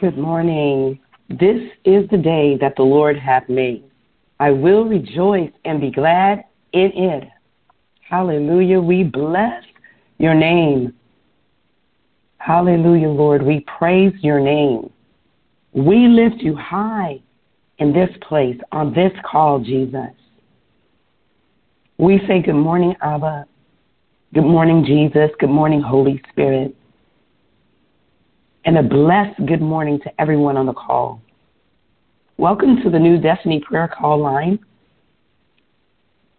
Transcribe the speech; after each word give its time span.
Good 0.00 0.18
morning. 0.18 0.98
This 1.28 1.70
is 1.84 2.08
the 2.10 2.16
day 2.16 2.58
that 2.60 2.74
the 2.76 2.82
Lord 2.82 3.16
hath 3.16 3.48
made. 3.48 3.84
I 4.40 4.50
will 4.50 4.84
rejoice 4.84 5.52
and 5.64 5.80
be 5.80 5.92
glad 5.92 6.44
in 6.72 6.90
it. 6.94 7.28
Hallelujah. 8.00 8.80
We 8.80 9.04
bless 9.04 9.62
your 10.18 10.34
name. 10.34 10.94
Hallelujah, 12.38 13.08
Lord. 13.08 13.42
We 13.42 13.64
praise 13.78 14.12
your 14.20 14.40
name. 14.40 14.90
We 15.72 16.08
lift 16.08 16.42
you 16.42 16.56
high 16.56 17.22
in 17.78 17.92
this 17.92 18.10
place, 18.28 18.58
on 18.72 18.92
this 18.92 19.12
call, 19.24 19.60
Jesus. 19.60 20.10
We 21.98 22.20
say 22.26 22.42
good 22.42 22.54
morning, 22.54 22.96
Abba. 23.00 23.46
Good 24.34 24.44
morning, 24.44 24.84
Jesus. 24.84 25.30
Good 25.38 25.50
morning, 25.50 25.80
Holy 25.80 26.20
Spirit. 26.30 26.76
And 28.66 28.78
a 28.78 28.82
blessed 28.82 29.44
good 29.44 29.60
morning 29.60 30.00
to 30.04 30.20
everyone 30.20 30.56
on 30.56 30.64
the 30.64 30.72
call. 30.72 31.20
Welcome 32.38 32.80
to 32.82 32.88
the 32.88 32.98
new 32.98 33.20
Destiny 33.20 33.60
Prayer 33.60 33.88
Call 33.88 34.18
line. 34.18 34.58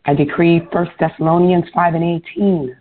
I 0.05 0.15
decree 0.15 0.57
1 0.71 0.87
Thessalonians 0.99 1.65
5 1.71 1.93
and 1.93 2.23
18. 2.35 2.77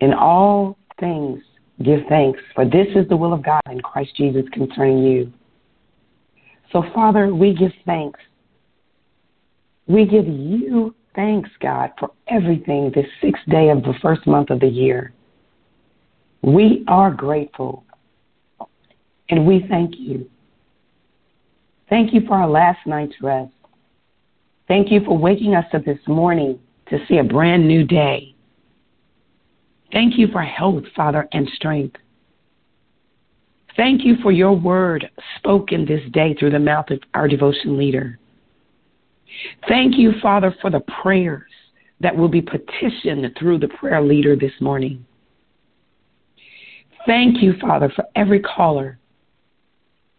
In 0.00 0.12
all 0.12 0.76
things, 0.98 1.40
give 1.82 2.00
thanks, 2.10 2.38
for 2.54 2.66
this 2.66 2.86
is 2.94 3.08
the 3.08 3.16
will 3.16 3.32
of 3.32 3.42
God 3.42 3.62
in 3.70 3.80
Christ 3.80 4.14
Jesus 4.14 4.44
concerning 4.52 5.04
you. 5.04 5.32
So, 6.70 6.84
Father, 6.94 7.34
we 7.34 7.54
give 7.54 7.72
thanks. 7.86 8.20
We 9.86 10.04
give 10.04 10.28
you 10.28 10.94
thanks, 11.14 11.48
God, 11.62 11.92
for 11.98 12.10
everything 12.28 12.92
this 12.94 13.06
sixth 13.22 13.42
day 13.48 13.70
of 13.70 13.82
the 13.84 13.94
first 14.02 14.26
month 14.26 14.50
of 14.50 14.60
the 14.60 14.68
year. 14.68 15.14
We 16.42 16.84
are 16.88 17.10
grateful 17.10 17.84
and 19.30 19.46
we 19.46 19.64
thank 19.68 19.94
you. 19.98 20.28
Thank 21.88 22.12
you 22.12 22.20
for 22.26 22.34
our 22.34 22.48
last 22.48 22.86
night's 22.86 23.14
rest. 23.22 23.52
Thank 24.68 24.92
you 24.92 25.00
for 25.04 25.16
waking 25.16 25.54
us 25.54 25.66
up 25.72 25.84
this 25.84 25.98
morning 26.06 26.58
to 26.88 26.98
see 27.08 27.18
a 27.18 27.24
brand 27.24 27.66
new 27.66 27.84
day. 27.84 28.34
Thank 29.92 30.16
you 30.16 30.28
for 30.28 30.42
health, 30.42 30.84
Father, 30.94 31.28
and 31.32 31.48
strength. 31.54 31.96
Thank 33.76 34.04
you 34.04 34.16
for 34.22 34.30
your 34.30 34.52
word 34.52 35.08
spoken 35.36 35.84
this 35.84 36.02
day 36.12 36.34
through 36.34 36.50
the 36.50 36.58
mouth 36.58 36.90
of 36.90 37.00
our 37.14 37.26
devotion 37.26 37.76
leader. 37.76 38.18
Thank 39.68 39.96
you, 39.96 40.12
Father, 40.20 40.54
for 40.60 40.70
the 40.70 40.84
prayers 41.02 41.50
that 42.00 42.16
will 42.16 42.28
be 42.28 42.42
petitioned 42.42 43.26
through 43.38 43.58
the 43.58 43.68
prayer 43.68 44.02
leader 44.02 44.36
this 44.36 44.52
morning. 44.60 45.04
Thank 47.06 47.42
you, 47.42 47.54
Father, 47.60 47.92
for 47.94 48.04
every 48.14 48.40
caller 48.40 48.99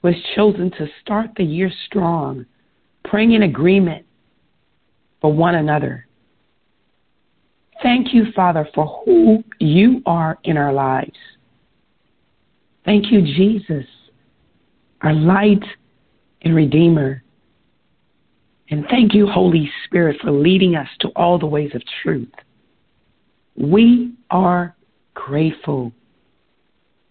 who 0.02 0.10
has 0.10 0.18
chosen 0.36 0.72
to 0.72 0.88
start 1.02 1.32
the 1.36 1.44
year 1.44 1.72
strong, 1.86 2.46
praying 3.06 3.34
in 3.34 3.44
agreement 3.44 4.06
for 5.20 5.32
one 5.32 5.56
another. 5.56 6.08
Thank 7.82 8.14
you, 8.14 8.26
Father, 8.36 8.68
for 8.76 9.04
who 9.06 9.44
you 9.60 10.02
are 10.06 10.38
in 10.44 10.58
our 10.58 10.74
lives. 10.74 11.18
Thank 12.86 13.12
you, 13.12 13.22
Jesus, 13.22 13.86
our 15.02 15.14
light 15.14 15.64
and 16.42 16.56
Redeemer. 16.56 17.24
And 18.70 18.86
thank 18.90 19.14
you, 19.14 19.28
Holy 19.28 19.70
Spirit, 19.86 20.18
for 20.22 20.32
leading 20.32 20.76
us 20.76 20.88
to 21.02 21.10
all 21.10 21.38
the 21.38 21.46
ways 21.46 21.72
of 21.76 21.82
truth. 22.02 22.32
We 23.56 24.14
are 24.30 24.76
grateful. 25.14 25.92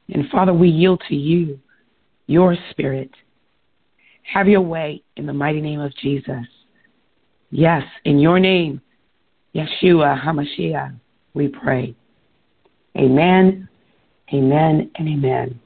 And 0.09 0.29
Father, 0.31 0.55
we 0.55 0.69
yield 0.69 1.03
to 1.09 1.15
you, 1.15 1.61
your 2.31 2.57
Spirit. 2.71 3.11
Have 4.23 4.47
your 4.47 4.61
way 4.61 5.03
in 5.17 5.27
the 5.27 5.33
mighty 5.33 5.61
name 5.61 5.81
of 5.81 5.93
Jesus. 5.97 6.47
Yes, 7.51 7.83
in 8.05 8.21
your 8.21 8.39
name, 8.39 8.81
Yeshua 9.53 10.23
HaMashiach, 10.23 10.95
we 11.35 11.49
pray. 11.49 11.93
Amen, 12.97 13.69
amen, 14.33 14.91
and 14.95 15.09
amen. 15.09 15.61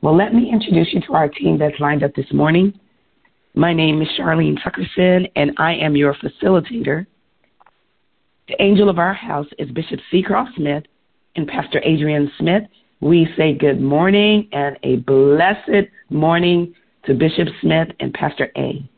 Well, 0.00 0.16
let 0.16 0.34
me 0.34 0.50
introduce 0.52 0.92
you 0.92 1.00
to 1.02 1.12
our 1.14 1.28
team 1.28 1.56
that's 1.56 1.78
lined 1.78 2.02
up 2.02 2.16
this 2.16 2.32
morning. 2.32 2.78
My 3.54 3.72
name 3.72 4.02
is 4.02 4.08
Charlene 4.18 4.58
Tuckerson, 4.60 5.30
and 5.36 5.52
I 5.56 5.74
am 5.74 5.94
your 5.94 6.14
facilitator. 6.14 7.06
The 8.48 8.60
angel 8.60 8.88
of 8.88 8.98
our 8.98 9.14
house 9.14 9.46
is 9.56 9.70
Bishop 9.70 10.00
Seacroft 10.12 10.56
Smith 10.56 10.82
and 11.36 11.46
Pastor 11.46 11.80
Adrian 11.84 12.28
Smith. 12.40 12.64
We 13.02 13.26
say 13.36 13.52
good 13.52 13.80
morning 13.80 14.48
and 14.52 14.78
a 14.84 14.98
blessed 14.98 15.88
morning 16.08 16.72
to 17.04 17.14
Bishop 17.14 17.48
Smith 17.60 17.88
and 17.98 18.14
Pastor 18.14 18.52
A. 18.56 18.88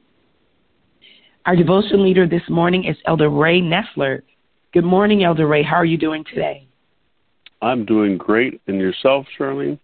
Our 1.47 1.57
devotion 1.57 2.05
leader 2.05 2.29
this 2.29 2.43
morning 2.51 2.85
is 2.85 2.99
Elder 3.07 3.31
Ray 3.31 3.63
Nessler. 3.63 4.21
Good 4.75 4.85
morning, 4.85 5.25
Elder 5.25 5.47
Ray. 5.47 5.63
How 5.63 5.77
are 5.77 5.87
you 5.87 5.97
doing 5.97 6.23
today? 6.23 6.69
I'm 7.63 7.87
doing 7.87 8.19
great. 8.19 8.61
And 8.67 8.79
yourself, 8.79 9.25
Charlene? 9.39 9.79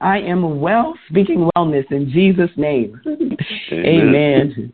I 0.00 0.18
am 0.18 0.58
well, 0.58 0.98
speaking 1.08 1.48
wellness 1.56 1.88
in 1.92 2.10
Jesus' 2.10 2.50
name. 2.56 3.00
Amen. 3.06 3.86
Amen. 3.86 4.72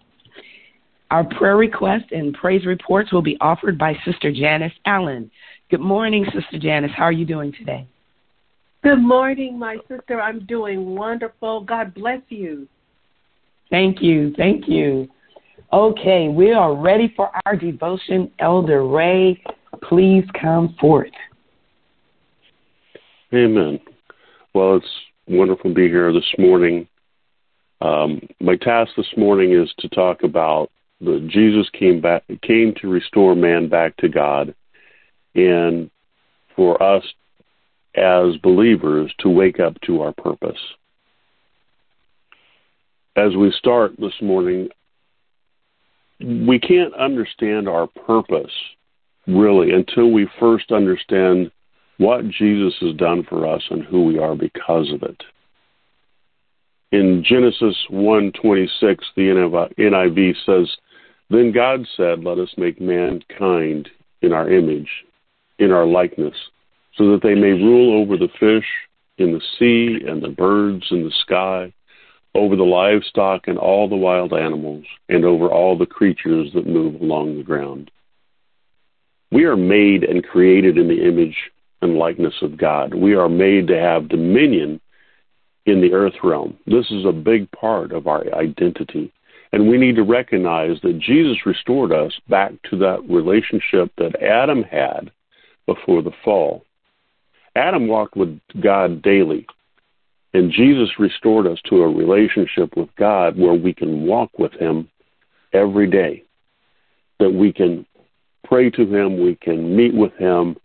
Our 1.11 1.25
prayer 1.25 1.59
requests 1.59 2.13
and 2.13 2.33
praise 2.33 2.65
reports 2.65 3.13
will 3.13 3.21
be 3.21 3.37
offered 3.43 3.77
by 3.77 3.93
Sister 4.07 4.33
Janice 4.33 4.73
Allen. 4.87 5.31
Good 5.71 5.83
morning, 5.83 6.25
Sister 6.33 6.59
Janice. 6.59 6.93
How 6.97 7.05
are 7.05 7.13
you 7.13 7.27
doing 7.27 7.53
today? 7.53 7.87
Good 8.85 9.01
morning, 9.01 9.59
my 9.59 9.79
sister. 9.89 10.21
I'm 10.21 10.45
doing 10.45 10.95
wonderful. 10.95 11.63
God 11.63 11.95
bless 11.95 12.21
you. 12.29 12.69
Thank 13.71 14.03
you. 14.03 14.35
Thank 14.37 14.69
you. 14.69 15.09
Okay, 15.73 16.29
we 16.29 16.53
are 16.53 16.77
ready 16.77 17.11
for 17.17 17.31
our 17.47 17.57
devotion. 17.57 18.31
Elder 18.41 18.87
Ray, 18.87 19.43
please 19.85 20.25
come 20.39 20.77
forth. 20.79 21.09
Amen. 23.33 23.81
Well, 24.53 24.77
it's 24.77 24.87
wonderful 25.29 25.71
to 25.71 25.75
be 25.75 25.89
here 25.89 26.13
this 26.13 26.35
morning. 26.39 26.87
Um, 27.81 28.21
my 28.39 28.57
task 28.57 28.91
this 28.99 29.07
morning 29.17 29.53
is 29.53 29.73
to 29.79 29.89
talk 29.89 30.25
about 30.25 30.71
that 31.01 31.27
Jesus 31.29 31.67
came 31.71 32.03
back, 32.03 32.23
came 32.43 32.75
to 32.83 32.89
restore 32.89 33.35
man 33.35 33.67
back 33.67 33.97
to 33.97 34.11
God, 34.11 34.55
and 35.35 35.91
for 36.55 36.81
us 36.83 37.03
as 37.97 38.37
believers 38.43 39.13
to 39.21 39.29
wake 39.29 39.61
up 39.61 39.81
to 39.83 40.03
our 40.03 40.13
purpose. 40.13 40.59
As 43.17 43.37
we 43.37 43.53
start 43.53 43.93
this 43.99 44.21
morning, 44.21 44.69
we 46.21 46.59
can't 46.59 46.95
understand 46.95 47.69
our 47.69 47.87
purpose 47.87 48.53
really 49.27 49.73
until 49.73 50.11
we 50.11 50.29
first 50.39 50.73
understand 50.73 51.51
what 51.99 52.29
Jesus 52.29 52.75
has 52.81 52.95
done 52.97 53.25
for 53.29 53.47
us 53.47 53.63
and 53.71 53.85
who 53.85 54.05
we 54.05 54.19
are 54.19 54.35
because 54.35 54.91
of 54.93 55.03
it. 55.03 55.23
In 56.91 57.25
Genesis 57.25 57.77
1:26, 57.91 59.05
the 59.17 59.29
NIV 59.79 60.37
says, 60.45 60.77
"Then 61.31 61.53
God 61.53 61.87
said, 61.97 62.25
let 62.25 62.39
us 62.39 62.57
make 62.57 62.81
mankind 62.81 63.91
in 64.23 64.33
our 64.33 64.49
image, 64.49 65.05
in 65.59 65.71
our 65.71 65.87
likeness, 65.87 66.37
so 66.97 67.11
that 67.11 67.23
they 67.23 67.35
may 67.35 67.53
rule 67.53 68.01
over 68.01 68.17
the 68.17 68.29
fish 68.41 68.67
in 69.19 69.33
the 69.33 69.43
sea 69.59 70.05
and 70.07 70.23
the 70.23 70.29
birds 70.29 70.91
in 70.91 71.05
the 71.05 71.11
sky, 71.11 71.73
over 72.35 72.57
the 72.57 72.65
livestock 72.65 73.47
and 73.47 73.59
all 73.59 73.89
the 73.89 73.97
wild 73.97 74.33
animals, 74.33 74.85
and 75.09 75.25
over 75.25 75.49
all 75.49 75.77
the 75.77 75.87
creatures 75.87 76.53
that 76.53 76.67
move 76.67 77.01
along 77.01 77.37
the 77.37 77.43
ground." 77.43 77.91
We 79.31 79.45
are 79.45 79.57
made 79.57 80.05
and 80.05 80.23
created 80.23 80.79
in 80.79 80.89
the 80.89 81.03
image 81.03 81.51
and 81.83 81.99
likeness 81.99 82.41
of 82.43 82.57
God. 82.57 82.95
We 82.95 83.15
are 83.15 83.29
made 83.29 83.67
to 83.69 83.79
have 83.79 84.09
dominion 84.09 84.81
in 85.67 85.81
the 85.81 85.93
earth 85.93 86.23
realm. 86.23 86.57
This 86.67 86.91
is 86.91 87.05
a 87.05 87.13
big 87.13 87.51
part 87.51 87.93
of 87.93 88.07
our 88.07 88.25
identity. 88.35 89.11
And 89.53 89.69
we 89.69 89.79
need 89.79 89.97
to 89.97 90.03
recognize 90.03 90.81
that 90.81 90.99
Jesus 90.99 91.47
restored 91.47 91.93
us 91.93 92.13
back 92.29 92.53
to 92.71 92.77
that 92.79 93.09
relationship 93.09 93.91
that 93.97 94.21
Adam 94.21 94.63
had 94.65 95.11
before 95.67 96.03
the 96.03 96.13
fall. 96.25 96.65
Adam 97.57 97.87
walked 97.87 98.17
with 98.17 98.41
God 98.61 99.03
daily, 99.03 99.47
and 100.33 100.51
Jesus 100.51 100.99
restored 100.99 101.47
us 101.47 101.59
to 101.69 101.83
a 101.83 101.89
relationship 101.89 102.77
with 102.77 102.89
God 102.97 103.39
where 103.39 103.55
we 103.55 103.73
can 103.73 104.07
walk 104.07 104.39
with 104.39 104.53
Him 104.53 104.89
every 105.53 105.89
day, 105.89 106.25
that 107.21 107.31
we 107.31 107.53
can 107.53 107.87
pray 108.45 108.71
to 108.71 108.83
Him, 108.83 109.23
we 109.23 109.37
can 109.37 109.77
meet 109.77 109.95
with 109.95 110.13
Him, 110.15 110.57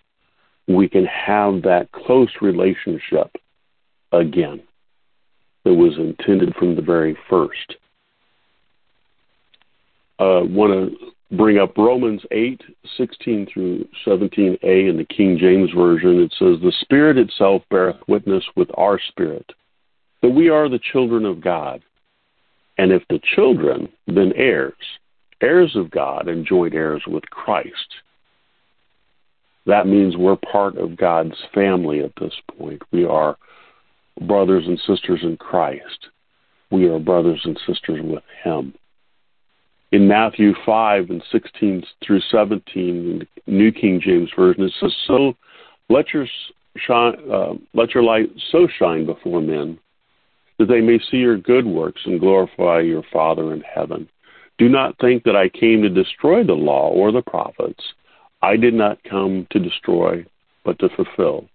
we 0.67 0.87
can 0.87 1.05
have 1.05 1.61
that 1.63 1.91
close 1.91 2.29
relationship 2.41 3.35
again 4.11 4.61
that 5.65 5.73
was 5.73 5.97
intended 5.97 6.55
from 6.55 6.75
the 6.75 6.81
very 6.81 7.17
first. 7.29 7.75
I 10.17 10.23
uh, 10.23 10.43
want 10.43 10.73
to 10.73 11.11
bring 11.31 11.57
up 11.57 11.77
Romans 11.77 12.21
8, 12.31 12.61
16 12.97 13.47
through 13.53 13.87
17a 14.05 14.89
in 14.89 14.97
the 14.97 15.05
King 15.05 15.37
James 15.39 15.71
Version. 15.75 16.21
It 16.21 16.33
says, 16.37 16.59
The 16.61 16.73
Spirit 16.81 17.17
itself 17.17 17.63
beareth 17.69 17.97
witness 18.07 18.43
with 18.55 18.69
our 18.75 18.99
spirit 19.09 19.51
that 20.21 20.29
we 20.29 20.49
are 20.49 20.67
the 20.67 20.79
children 20.91 21.25
of 21.25 21.41
God. 21.41 21.81
And 22.77 22.91
if 22.91 23.03
the 23.09 23.19
children, 23.35 23.89
then 24.07 24.33
heirs, 24.35 24.73
heirs 25.41 25.75
of 25.75 25.91
God 25.91 26.27
and 26.27 26.45
joint 26.45 26.73
heirs 26.73 27.03
with 27.07 27.23
Christ. 27.29 27.73
That 29.65 29.87
means 29.87 30.17
we're 30.17 30.37
part 30.37 30.77
of 30.77 30.97
God's 30.97 31.35
family 31.53 32.01
at 32.01 32.13
this 32.19 32.33
point. 32.57 32.81
We 32.91 33.05
are 33.05 33.37
brothers 34.21 34.65
and 34.65 34.79
sisters 34.79 35.19
in 35.23 35.37
Christ. 35.37 36.07
We 36.71 36.87
are 36.87 36.99
brothers 36.99 37.41
and 37.43 37.59
sisters 37.67 37.99
with 38.01 38.23
Him. 38.43 38.73
In 39.91 40.07
Matthew 40.07 40.53
5 40.65 41.09
and 41.09 41.23
16 41.31 41.83
through 42.05 42.21
17, 42.29 42.61
in 42.75 43.19
the 43.19 43.51
New 43.51 43.71
King 43.71 43.99
James 43.99 44.29
Version, 44.35 44.63
it 44.63 44.73
says, 44.79 44.95
So 45.07 45.33
let 45.89 46.13
your, 46.13 46.27
shine, 46.77 47.15
uh, 47.31 47.53
let 47.73 47.95
your 47.95 48.03
light 48.03 48.29
so 48.51 48.67
shine 48.67 49.07
before 49.07 49.41
men 49.41 49.79
that 50.59 50.67
they 50.67 50.81
may 50.81 50.99
see 50.99 51.17
your 51.17 51.37
good 51.37 51.65
works 51.65 52.01
and 52.05 52.19
glorify 52.19 52.81
your 52.81 53.03
Father 53.11 53.51
in 53.53 53.61
heaven. 53.61 54.07
Do 54.59 54.69
not 54.69 54.99
think 54.99 55.23
that 55.23 55.35
I 55.35 55.49
came 55.49 55.81
to 55.81 55.89
destroy 55.89 56.43
the 56.43 56.53
law 56.53 56.89
or 56.89 57.11
the 57.11 57.21
prophets. 57.23 57.83
I 58.41 58.57
did 58.57 58.73
not 58.73 59.03
come 59.09 59.47
to 59.51 59.59
destroy, 59.59 60.25
but 60.63 60.77
to 60.79 60.89
fulfill. 60.89 61.47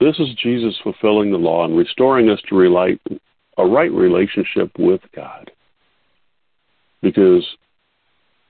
This 0.00 0.18
is 0.18 0.34
Jesus 0.42 0.76
fulfilling 0.82 1.30
the 1.30 1.38
law 1.38 1.64
and 1.64 1.76
restoring 1.76 2.28
us 2.28 2.40
to 2.48 2.98
a 3.58 3.66
right 3.66 3.92
relationship 3.92 4.72
with 4.78 5.00
God 5.14 5.50
because 7.02 7.44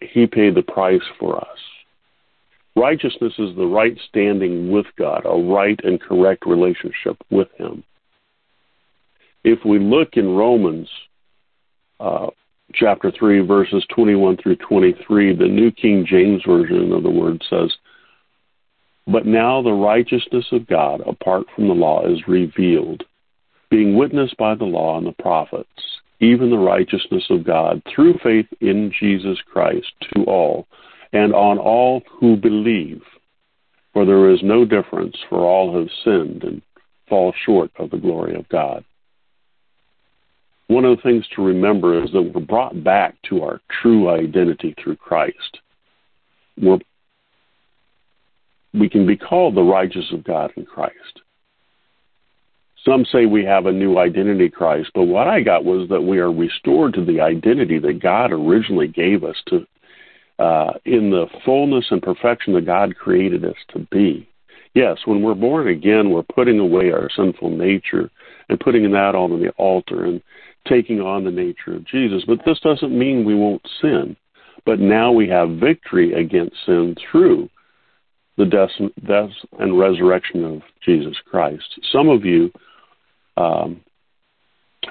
he 0.01 0.27
paid 0.27 0.55
the 0.55 0.63
price 0.63 1.03
for 1.19 1.39
us. 1.39 1.59
Righteousness 2.77 3.33
is 3.39 3.57
the 3.57 3.67
right 3.67 3.99
standing 4.09 4.71
with 4.71 4.87
God, 4.99 5.23
a 5.25 5.43
right 5.43 5.81
and 5.83 6.01
correct 6.01 6.45
relationship 6.47 7.17
with 7.31 7.49
Him. 7.57 7.83
If 9.45 9.61
we 9.65 9.79
look 9.79 10.11
in 10.15 10.37
Romans 10.37 10.89
uh, 11.99 12.27
chapter 12.75 13.11
3, 13.11 13.41
verses 13.47 13.87
21 13.95 14.37
through 14.37 14.57
23, 14.57 15.37
the 15.37 15.47
New 15.47 15.71
King 15.71 16.05
James 16.07 16.43
Version 16.47 16.93
of 16.93 17.03
the 17.03 17.11
word 17.11 17.43
says, 17.49 17.73
But 19.07 19.25
now 19.25 19.63
the 19.63 19.73
righteousness 19.73 20.45
of 20.53 20.67
God 20.67 21.01
apart 21.07 21.47
from 21.55 21.69
the 21.69 21.75
law 21.75 22.07
is 22.07 22.29
revealed, 22.29 23.05
being 23.71 23.97
witnessed 23.97 24.37
by 24.37 24.55
the 24.55 24.65
law 24.65 24.99
and 24.99 25.07
the 25.07 25.23
prophets 25.23 25.71
even 26.21 26.51
the 26.51 26.59
righteousness 26.59 27.25
of 27.31 27.45
God 27.45 27.83
through 27.95 28.19
faith 28.23 28.47
in 28.61 28.93
Jesus 28.99 29.39
Christ 29.53 29.93
to 30.15 30.25
all 30.25 30.67
and 31.13 31.35
on 31.35 31.59
all 31.59 32.03
who 32.21 32.37
believe. 32.37 33.03
For 33.93 34.05
there 34.05 34.31
is 34.31 34.41
no 34.43 34.65
difference, 34.65 35.17
for 35.29 35.41
all 35.41 35.79
have 35.79 35.89
sinned 36.05 36.45
and 36.45 36.63
fall 37.09 37.33
short 37.45 37.71
of 37.79 37.91
the 37.91 37.97
glory 37.99 38.35
of 38.35 38.49
God. 38.49 38.85
One 40.69 40.85
of 40.85 40.97
the 40.97 41.03
things 41.03 41.25
to 41.35 41.45
remember 41.45 42.03
is 42.03 42.11
that 42.13 42.23
we're 42.23 42.41
brought 42.41 42.83
back 42.83 43.15
to 43.29 43.43
our 43.43 43.61
true 43.81 44.11
identity 44.11 44.75
through 44.83 44.97
Christ. 44.97 45.61
We're, 46.61 46.79
we 48.75 48.89
can 48.89 49.07
be 49.07 49.17
called 49.17 49.55
the 49.55 49.62
righteous 49.62 50.07
of 50.12 50.25
God 50.25 50.53
in 50.57 50.67
Christ. 50.67 51.23
Some 52.87 53.05
say 53.05 53.27
we 53.27 53.44
have 53.44 53.67
a 53.67 53.73
new 53.73 53.99
identity 53.99 54.49
Christ, 54.49 54.91
but 54.94 55.05
what 55.05 55.27
I 55.27 55.41
got 55.41 55.65
was 55.65 55.88
that 55.88 56.03
we 56.03 56.19
are 56.19 56.33
restored 56.33 56.94
to 56.94 57.05
the 57.05 57.21
identity 57.21 57.81
that 57.81 58.00
God 58.00 58.31
originally 58.31 58.87
gave 58.87 59.25
us 59.25 59.37
to 59.49 59.67
uh, 60.38 60.75
in 60.85 61.11
the 61.11 61.27
fullness 61.44 61.87
and 61.91 62.03
perfection 62.03 62.53
that 62.55 62.67
God 62.67 62.94
created 62.94 63.44
us 63.44 63.56
to 63.73 63.81
be. 63.91 64.29
Yes, 64.75 64.99
when 65.06 65.23
we're 65.23 65.35
born 65.35 65.69
again, 65.69 66.11
we're 66.11 66.23
putting 66.23 66.59
away 66.61 66.93
our 66.93 67.09
sinful 67.17 67.50
nature 67.50 68.11
and 68.49 68.61
putting 68.61 68.91
that 68.93 69.15
on 69.15 69.41
the 69.41 69.49
altar 69.56 70.05
and 70.05 70.23
taking 70.69 71.00
on 71.00 71.25
the 71.25 71.31
nature 71.31 71.75
of 71.75 71.87
Jesus. 71.87 72.23
But 72.27 72.41
this 72.44 72.61
doesn't 72.61 72.97
mean 72.97 73.25
we 73.25 73.35
won't 73.35 73.67
sin. 73.81 74.17
But 74.67 74.79
now 74.79 75.11
we 75.11 75.29
have 75.29 75.50
victory 75.59 76.12
against 76.12 76.56
sin 76.67 76.94
through 77.11 77.49
the 78.37 78.44
death, 78.44 78.71
death 79.06 79.31
and 79.59 79.79
resurrection 79.79 80.44
of 80.44 80.62
Jesus 80.85 81.17
Christ. 81.31 81.81
Some 81.91 82.11
of 82.11 82.25
you 82.25 82.53
um, 83.37 83.81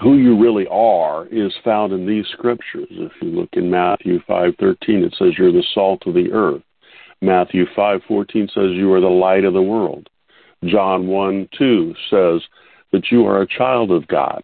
who 0.01 0.17
you 0.17 0.37
really 0.39 0.67
are 0.67 1.25
is 1.27 1.53
found 1.63 1.93
in 1.93 2.05
these 2.05 2.25
scriptures. 2.33 2.87
If 2.91 3.11
you 3.21 3.29
look 3.29 3.49
in 3.53 3.69
Matthew 3.69 4.19
5:13, 4.27 5.03
it 5.03 5.15
says 5.17 5.37
you're 5.37 5.51
the 5.51 5.63
salt 5.73 6.05
of 6.05 6.13
the 6.13 6.31
earth. 6.31 6.63
Matthew 7.21 7.65
5:14 7.75 8.49
says 8.49 8.71
you 8.71 8.91
are 8.93 9.01
the 9.01 9.07
light 9.07 9.45
of 9.45 9.53
the 9.53 9.61
world. 9.61 10.09
John 10.63 11.07
1:2 11.07 11.95
says 12.09 12.47
that 12.91 13.11
you 13.11 13.25
are 13.25 13.41
a 13.41 13.47
child 13.47 13.91
of 13.91 14.07
God. 14.07 14.43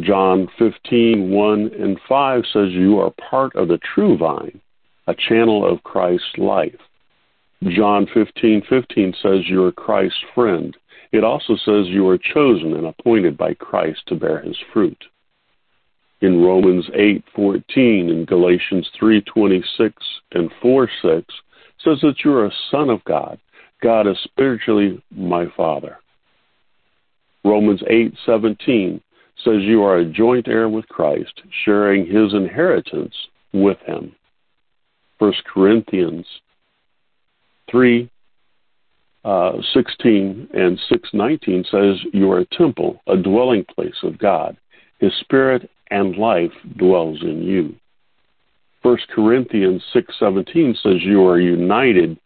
John 0.00 0.46
15:1 0.58 1.72
and 1.74 2.00
5 2.08 2.46
says 2.46 2.70
you 2.70 3.00
are 3.00 3.10
part 3.10 3.54
of 3.56 3.68
the 3.68 3.78
true 3.78 4.16
vine, 4.16 4.60
a 5.06 5.14
channel 5.14 5.66
of 5.66 5.82
Christ's 5.82 6.38
life. 6.38 6.80
John 7.64 8.06
15:15 8.06 9.12
says 9.20 9.48
you 9.48 9.64
are 9.64 9.72
Christ's 9.72 10.24
friend. 10.34 10.76
It 11.12 11.24
also 11.24 11.56
says 11.56 11.88
you 11.88 12.08
are 12.08 12.18
chosen 12.18 12.74
and 12.74 12.86
appointed 12.86 13.36
by 13.36 13.54
Christ 13.54 14.02
to 14.06 14.14
bear 14.14 14.40
his 14.40 14.56
fruit. 14.72 15.04
In 16.20 16.42
Romans 16.44 16.88
8:14 16.94 18.10
and 18.10 18.26
Galatians 18.26 18.88
3:26 18.90 19.92
and 20.32 20.50
4:6 20.62 21.24
says 21.78 22.00
that 22.02 22.24
you 22.24 22.32
are 22.32 22.46
a 22.46 22.52
son 22.70 22.90
of 22.90 23.02
God. 23.04 23.38
God 23.80 24.06
is 24.06 24.18
spiritually 24.20 25.02
my 25.10 25.46
father. 25.46 25.98
Romans 27.44 27.82
8:17 27.88 29.00
says 29.42 29.62
you 29.62 29.82
are 29.82 29.96
a 29.96 30.04
joint 30.04 30.46
heir 30.46 30.68
with 30.68 30.86
Christ, 30.88 31.42
sharing 31.64 32.04
his 32.04 32.34
inheritance 32.34 33.14
with 33.52 33.78
him. 33.80 34.14
1 35.18 35.32
Corinthians 35.44 36.26
3 37.70 38.10
uh, 39.24 39.52
16 39.74 40.48
and 40.54 40.78
619 40.88 41.64
says, 41.70 42.12
You 42.12 42.30
are 42.32 42.40
a 42.40 42.46
temple, 42.46 43.00
a 43.06 43.16
dwelling 43.16 43.64
place 43.64 44.02
of 44.02 44.18
God. 44.18 44.56
His 44.98 45.12
spirit 45.20 45.70
and 45.90 46.16
life 46.16 46.52
dwells 46.76 47.22
in 47.22 47.42
you. 47.42 47.74
1 48.82 48.96
Corinthians 49.14 49.82
6:17 49.92 50.74
says 50.82 51.02
you 51.02 51.26
are 51.26 51.38
united 51.38 52.18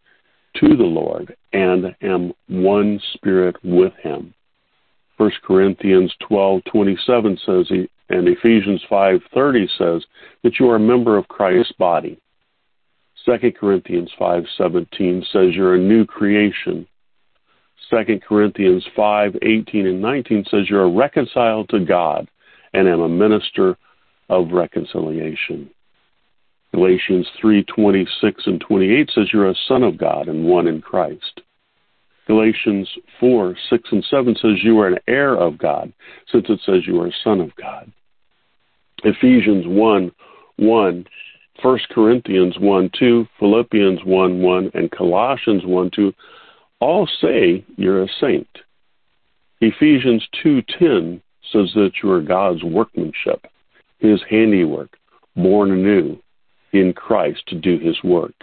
to 0.55 0.77
the 0.77 0.85
Lord 0.85 1.35
and 1.53 1.97
am 2.01 2.33
one 2.49 3.01
spirit 3.13 3.57
with 3.65 3.93
him. 3.95 4.33
1 5.17 5.33
Corinthians 5.43 6.15
12:27 6.21 7.39
says 7.45 7.71
and 8.09 8.29
Ephesians 8.29 8.83
5:30 8.89 9.69
says 9.79 10.07
that 10.43 10.61
you 10.61 10.71
are 10.71 10.77
a 10.77 10.81
member 10.81 11.17
of 11.17 11.27
Christ's 11.27 11.73
body. 11.73 12.19
2 13.25 13.53
Corinthians 13.53 14.13
5:17 14.19 15.25
says 15.25 15.57
you're 15.57 15.75
a 15.75 15.79
new 15.79 16.05
creation. 16.05 16.87
2 17.91 18.21
Corinthians 18.21 18.85
5:18 18.97 19.87
and 19.87 20.01
19 20.01 20.45
says 20.47 20.69
you're 20.69 20.89
reconciled 20.89 21.69
to 21.71 21.81
God 21.81 22.29
and 22.73 22.89
am 22.89 23.01
a 23.01 23.09
minister 23.09 23.77
of 24.29 24.53
reconciliation. 24.53 25.71
Galatians 26.73 27.29
3:26 27.41 28.47
and 28.47 28.61
28 28.61 29.11
says 29.11 29.33
you're 29.33 29.49
a 29.49 29.55
son 29.69 29.83
of 29.83 29.97
God 29.97 30.29
and 30.29 30.45
one 30.45 30.67
in 30.67 30.81
Christ. 30.81 31.41
Galatians 32.27 32.89
4, 33.21 33.55
6, 33.69 33.93
and 33.93 34.05
7 34.05 34.35
says 34.37 34.65
you 34.65 34.81
are 34.81 34.89
an 34.89 34.99
heir 35.07 35.35
of 35.37 35.59
God, 35.59 35.93
since 36.33 36.49
it 36.49 36.59
says 36.65 36.87
you 36.87 36.99
are 37.03 37.09
a 37.09 37.13
son 37.23 37.39
of 37.39 37.55
God. 37.57 37.93
Ephesians 39.05 39.67
1, 39.67 40.11
1 40.57 41.07
1 41.63 41.79
Corinthians 41.91 42.59
1 42.59 42.91
2, 42.99 43.27
Philippians 43.39 44.01
1 44.05 44.43
1, 44.43 44.71
and 44.75 44.91
Colossians 44.91 45.63
1 45.65 45.91
2 45.95 46.13
all 46.85 47.07
say 47.07 47.65
you're 47.77 48.03
a 48.03 48.09
saint. 48.21 48.59
Ephesians 49.63 50.29
2:10 50.43 51.23
says 51.51 51.73
that 51.73 52.03
you 52.03 52.11
are 52.11 52.21
God's 52.21 52.63
workmanship, 52.63 53.47
his 54.01 54.23
handiwork, 54.25 54.99
born 55.35 55.71
anew 55.71 56.19
in 56.73 56.93
Christ 56.93 57.47
to 57.47 57.55
do 57.55 57.79
his 57.79 58.05
work. 58.05 58.35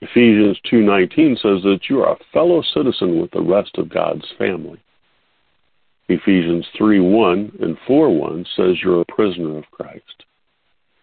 Ephesians 0.00 0.58
2:19 0.60 1.36
says 1.36 1.62
that 1.64 1.90
you 1.90 2.02
are 2.02 2.12
a 2.12 2.24
fellow 2.32 2.62
citizen 2.62 3.20
with 3.20 3.32
the 3.32 3.42
rest 3.42 3.76
of 3.76 3.90
God's 3.90 4.30
family. 4.38 4.80
Ephesians 6.08 6.66
3:1 6.68 7.52
and 7.60 7.78
4:1 7.80 8.46
says 8.56 8.82
you're 8.82 9.02
a 9.02 9.14
prisoner 9.16 9.58
of 9.58 9.70
Christ. 9.70 10.24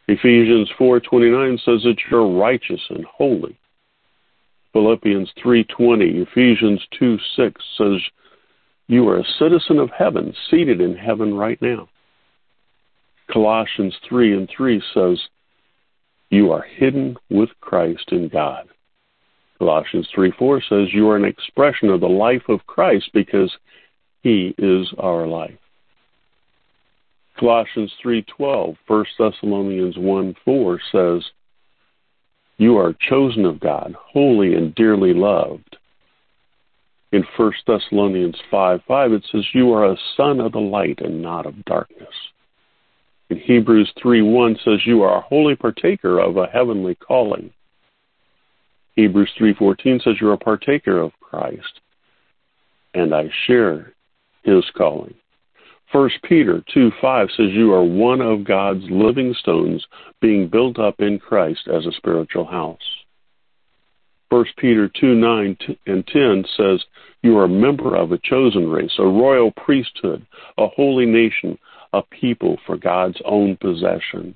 Ephesians 0.07 0.71
4:29 0.71 1.59
says 1.59 1.83
that 1.83 1.99
you're 2.09 2.25
righteous 2.25 2.89
and 2.89 3.05
holy. 3.05 3.55
Philippians 4.75 5.31
3:20, 5.41 6.21
Ephesians 6.23 6.85
2:6 6.99 7.63
says 7.77 8.01
you 8.87 9.07
are 9.07 9.19
a 9.19 9.33
citizen 9.39 9.79
of 9.79 9.89
heaven, 9.91 10.35
seated 10.49 10.81
in 10.81 10.97
heaven 10.97 11.33
right 11.33 11.61
now. 11.61 11.87
Colossians 13.31 13.97
3 14.03 14.33
and 14.33 14.49
3 14.49 14.81
says 14.93 15.29
you 16.29 16.51
are 16.51 16.61
hidden 16.61 17.15
with 17.29 17.57
Christ 17.61 18.11
in 18.11 18.27
God. 18.27 18.67
Colossians 19.59 20.09
3 20.13 20.31
4 20.31 20.59
says 20.59 20.93
you 20.93 21.09
are 21.09 21.15
an 21.15 21.23
expression 21.23 21.87
of 21.87 22.01
the 22.01 22.09
life 22.09 22.49
of 22.49 22.67
Christ 22.67 23.09
because 23.13 23.55
He 24.23 24.53
is 24.57 24.93
our 24.97 25.25
life. 25.25 25.57
Colossians 27.39 27.93
3:12, 28.03 28.75
1 28.87 29.05
Thessalonians 29.17 29.95
1:4 29.95 30.79
says, 30.91 31.31
"You 32.57 32.77
are 32.77 32.93
chosen 32.93 33.45
of 33.45 33.59
God, 33.59 33.95
holy 33.97 34.55
and 34.55 34.73
dearly 34.75 35.13
loved." 35.13 35.77
In 37.11 37.23
1 37.23 37.53
Thessalonians 37.65 38.41
5:5 38.51 39.13
it 39.13 39.25
says, 39.25 39.53
"You 39.53 39.73
are 39.73 39.85
a 39.85 39.97
son 40.15 40.39
of 40.39 40.51
the 40.51 40.61
light 40.61 41.01
and 41.01 41.21
not 41.21 41.45
of 41.45 41.65
darkness." 41.65 42.31
In 43.29 43.39
Hebrews 43.39 43.91
3:1 43.93 44.57
says, 44.57 44.85
"You 44.85 45.01
are 45.03 45.17
a 45.17 45.21
holy 45.21 45.55
partaker 45.55 46.19
of 46.19 46.37
a 46.37 46.47
heavenly 46.47 46.95
calling." 46.95 47.51
Hebrews 48.95 49.33
3:14 49.33 49.99
says, 49.99 50.21
"You 50.21 50.29
are 50.29 50.33
a 50.33 50.37
partaker 50.37 50.97
of 50.99 51.19
Christ, 51.19 51.81
and 52.93 53.13
I 53.13 53.29
share 53.29 53.93
His 54.43 54.69
calling." 54.71 55.15
First 55.95 56.21
Peter 56.23 56.61
2 56.73 56.91
5 56.99 57.27
says, 57.37 57.51
You 57.51 57.71
are 57.71 57.81
one 57.81 58.19
of 58.19 58.43
God's 58.43 58.83
living 58.89 59.33
stones 59.39 59.81
being 60.19 60.49
built 60.49 60.77
up 60.77 60.95
in 60.99 61.19
Christ 61.19 61.69
as 61.73 61.85
a 61.85 61.93
spiritual 61.93 62.43
house. 62.43 62.77
First 64.29 64.57
Peter 64.57 64.91
2 64.99 65.15
9 65.15 65.57
and 65.87 66.05
10 66.05 66.45
says, 66.57 66.83
You 67.23 67.37
are 67.37 67.45
a 67.45 67.47
member 67.47 67.95
of 67.95 68.11
a 68.11 68.17
chosen 68.17 68.67
race, 68.67 68.91
a 68.99 69.05
royal 69.05 69.51
priesthood, 69.51 70.27
a 70.57 70.67
holy 70.67 71.05
nation, 71.05 71.57
a 71.93 72.01
people 72.01 72.59
for 72.65 72.75
God's 72.75 73.21
own 73.23 73.55
possession. 73.55 74.35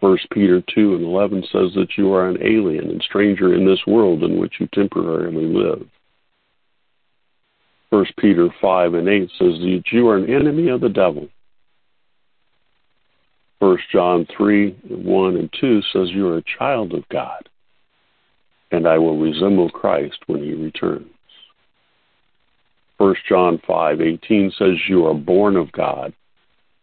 First 0.00 0.26
Peter 0.32 0.62
2 0.74 0.94
and 0.94 1.04
11 1.04 1.42
says 1.52 1.74
that 1.74 1.98
you 1.98 2.10
are 2.14 2.26
an 2.30 2.38
alien 2.42 2.88
and 2.88 3.02
stranger 3.02 3.52
in 3.52 3.66
this 3.66 3.86
world 3.86 4.22
in 4.22 4.40
which 4.40 4.54
you 4.60 4.68
temporarily 4.72 5.44
live. 5.44 5.86
First 7.94 8.16
Peter 8.16 8.48
5 8.60 8.94
and 8.94 9.08
8 9.08 9.30
says 9.38 9.60
that 9.60 9.82
you 9.92 10.08
are 10.08 10.16
an 10.16 10.28
enemy 10.28 10.68
of 10.68 10.80
the 10.80 10.88
devil. 10.88 11.28
First 13.60 13.84
John 13.92 14.26
3 14.36 14.72
1 14.88 15.36
and 15.36 15.54
2 15.60 15.80
says 15.92 16.10
you 16.10 16.26
are 16.26 16.38
a 16.38 16.58
child 16.58 16.92
of 16.92 17.08
God, 17.08 17.48
and 18.72 18.88
I 18.88 18.98
will 18.98 19.16
resemble 19.16 19.70
Christ 19.70 20.18
when 20.26 20.42
he 20.42 20.54
returns. 20.54 21.06
First 22.98 23.20
John 23.28 23.62
5 23.64 24.00
18 24.00 24.52
says 24.58 24.74
you 24.88 25.06
are 25.06 25.14
born 25.14 25.54
of 25.54 25.70
God, 25.70 26.12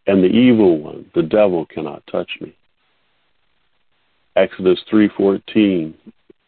and 0.07 0.23
the 0.23 0.27
evil 0.27 0.79
one, 0.79 1.11
the 1.13 1.23
devil, 1.23 1.65
cannot 1.65 2.07
touch 2.09 2.31
me. 2.39 2.55
Exodus 4.37 4.79
3:14 4.89 5.93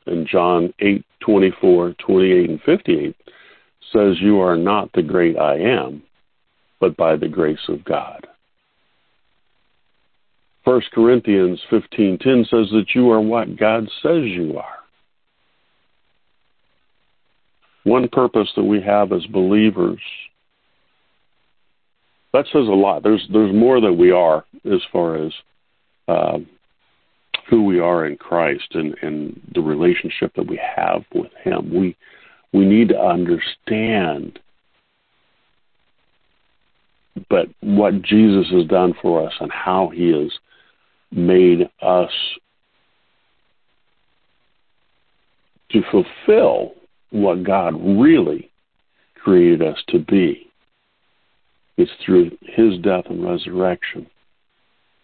and 0.06 0.26
John 0.26 0.74
8:24, 0.80 1.98
28 1.98 2.50
and 2.50 2.62
58 2.62 3.16
says, 3.92 4.16
You 4.20 4.42
are 4.42 4.58
not 4.58 4.92
the 4.94 5.04
great 5.04 5.38
I 5.38 5.58
am, 5.58 6.04
but 6.80 6.96
by 6.98 7.16
the 7.16 7.28
grace 7.28 7.68
of 7.68 7.84
God. 7.84 8.28
1 10.64 10.82
Corinthians 10.94 11.62
15:10 11.70 12.48
says 12.50 12.70
that 12.72 12.96
you 12.96 13.12
are 13.12 13.20
what 13.20 13.58
God 13.58 13.90
says 14.02 14.24
you 14.24 14.58
are. 14.58 14.78
One 17.84 18.08
purpose 18.08 18.50
that 18.56 18.64
we 18.64 18.82
have 18.82 19.12
as 19.12 19.26
believers 19.26 20.00
that 22.34 22.46
says 22.48 22.68
a 22.68 22.72
lot. 22.72 23.04
There's 23.04 23.26
there's 23.32 23.54
more 23.54 23.80
that 23.80 23.94
we 23.94 24.12
are 24.12 24.44
as 24.66 24.82
far 24.92 25.18
as 25.18 25.32
uh, 26.08 26.40
who 27.50 27.64
we 27.64 27.80
are 27.80 28.06
in 28.06 28.18
Christ 28.18 28.68
and, 28.72 28.96
and 29.02 29.40
the 29.54 29.62
relationship 29.62 30.34
that 30.36 30.48
we 30.48 30.60
have 30.76 31.04
with 31.14 31.32
Him. 31.44 31.74
We 31.74 31.96
we 32.54 32.66
need 32.66 32.90
to 32.90 33.00
understand 33.00 34.40
but 37.30 37.48
what 37.62 38.02
Jesus 38.02 38.48
has 38.52 38.66
done 38.66 38.94
for 39.02 39.26
us 39.26 39.34
and 39.40 39.52
how 39.52 39.90
he 39.94 40.12
has 40.12 40.32
made 41.12 41.70
us 41.82 42.12
to 45.72 45.82
fulfill 45.92 46.74
what 47.12 47.44
God 47.44 47.74
really 47.80 48.50
created 49.16 49.62
us 49.62 49.78
to 49.90 50.00
be. 50.00 50.48
It's 51.78 51.92
through 52.06 52.32
his 52.42 52.78
death 52.80 53.06
and 53.10 53.26
resurrection 53.26 54.08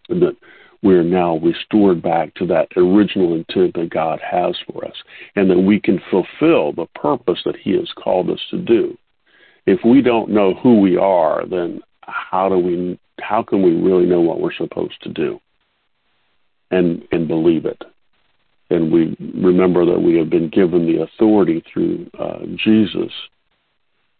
that 0.10 0.36
we 0.82 0.96
are 0.96 1.04
now 1.04 1.38
restored 1.38 2.02
back 2.02 2.34
to 2.36 2.46
that 2.48 2.70
original 2.78 3.36
intent 3.36 3.74
that 3.76 3.90
God 3.90 4.20
has 4.20 4.56
for 4.66 4.86
us, 4.86 4.96
and 5.36 5.50
that 5.50 5.60
we 5.60 5.80
can 5.80 6.02
fulfill 6.10 6.72
the 6.72 6.88
purpose 6.96 7.42
that 7.46 7.58
He 7.58 7.72
has 7.74 7.92
called 8.02 8.30
us 8.30 8.40
to 8.52 8.58
do. 8.58 8.98
If 9.66 9.80
we 9.84 10.02
don't 10.02 10.30
know 10.30 10.54
who 10.54 10.80
we 10.80 10.98
are, 10.98 11.46
then 11.46 11.82
how 12.02 12.50
do 12.50 12.58
we? 12.58 13.00
How 13.20 13.44
can 13.44 13.62
we 13.62 13.76
really 13.76 14.06
know 14.06 14.22
what 14.22 14.40
we're 14.40 14.54
supposed 14.54 15.02
to 15.04 15.10
do? 15.10 15.40
And 16.72 17.06
and 17.12 17.28
believe 17.28 17.66
it. 17.66 17.82
And 18.70 18.92
we 18.92 19.18
remember 19.36 19.84
that 19.86 20.00
we 20.00 20.16
have 20.18 20.30
been 20.30 20.50
given 20.50 20.86
the 20.86 21.02
authority 21.02 21.64
through 21.72 22.10
uh, 22.18 22.46
Jesus, 22.56 23.12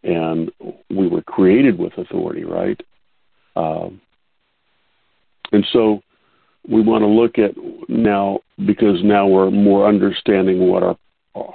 and 0.04 0.52
we 0.90 1.08
were 1.08 1.22
created 1.22 1.78
with 1.78 1.98
authority, 1.98 2.44
right? 2.44 2.82
Um, 3.56 4.02
and 5.52 5.66
so 5.72 6.02
we 6.70 6.82
want 6.82 7.02
to 7.02 7.08
look 7.08 7.40
at 7.40 7.52
now 7.90 8.40
because 8.66 9.04
now 9.04 9.28
we're 9.28 9.50
more 9.50 9.88
understanding 9.88 10.70
what 10.70 10.84
our 10.84 10.98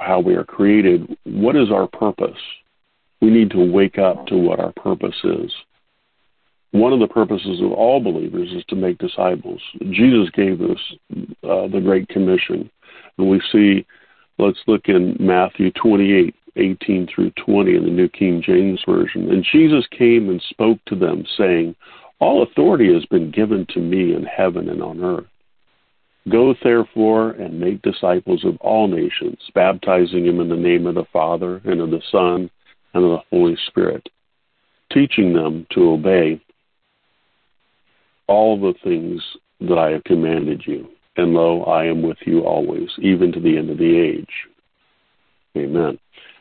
how 0.00 0.20
we 0.20 0.34
are 0.34 0.44
created. 0.44 1.16
What 1.24 1.56
is 1.56 1.70
our 1.70 1.86
purpose? 1.86 2.38
We 3.20 3.30
need 3.30 3.50
to 3.50 3.72
wake 3.72 3.98
up 3.98 4.26
to 4.28 4.36
what 4.36 4.60
our 4.60 4.72
purpose 4.72 5.16
is. 5.24 5.52
One 6.70 6.92
of 6.92 7.00
the 7.00 7.06
purposes 7.06 7.60
of 7.60 7.72
all 7.72 8.00
believers 8.00 8.50
is 8.52 8.64
to 8.68 8.76
make 8.76 8.98
disciples. 8.98 9.60
Jesus 9.90 10.28
gave 10.30 10.60
us 10.60 10.78
uh, 11.42 11.68
the 11.68 11.80
Great 11.82 12.08
Commission, 12.08 12.70
and 13.18 13.28
we 13.28 13.40
see. 13.52 13.86
Let's 14.36 14.58
look 14.66 14.88
in 14.88 15.16
Matthew 15.20 15.70
28, 15.80 16.34
18 16.56 17.06
through 17.06 17.30
20 17.46 17.76
in 17.76 17.84
the 17.84 17.90
New 17.90 18.08
King 18.08 18.42
James 18.44 18.82
Version. 18.84 19.30
And 19.30 19.46
Jesus 19.52 19.86
came 19.96 20.28
and 20.28 20.42
spoke 20.50 20.78
to 20.86 20.96
them, 20.96 21.24
saying, 21.38 21.76
all 22.24 22.42
authority 22.42 22.90
has 22.90 23.04
been 23.06 23.30
given 23.30 23.66
to 23.68 23.80
me 23.80 24.14
in 24.14 24.24
heaven 24.24 24.70
and 24.70 24.82
on 24.82 25.04
earth. 25.04 25.26
Go 26.30 26.54
therefore 26.62 27.32
and 27.32 27.60
make 27.60 27.82
disciples 27.82 28.46
of 28.46 28.56
all 28.62 28.88
nations, 28.88 29.36
baptizing 29.54 30.24
them 30.24 30.40
in 30.40 30.48
the 30.48 30.56
name 30.56 30.86
of 30.86 30.94
the 30.94 31.04
Father 31.12 31.60
and 31.66 31.82
of 31.82 31.90
the 31.90 32.00
Son 32.10 32.50
and 32.94 33.04
of 33.04 33.10
the 33.10 33.22
Holy 33.30 33.58
Spirit, 33.66 34.08
teaching 34.90 35.34
them 35.34 35.66
to 35.72 35.90
obey 35.90 36.40
all 38.26 38.58
the 38.58 38.72
things 38.82 39.20
that 39.60 39.76
I 39.76 39.90
have 39.90 40.04
commanded 40.04 40.62
you. 40.66 40.88
And 41.18 41.34
lo, 41.34 41.64
I 41.64 41.84
am 41.84 42.00
with 42.00 42.18
you 42.24 42.40
always, 42.40 42.88
even 43.02 43.32
to 43.32 43.40
the 43.40 43.58
end 43.58 43.68
of 43.68 43.76
the 43.76 43.98
age. 43.98 44.32
Amen. 45.58 45.98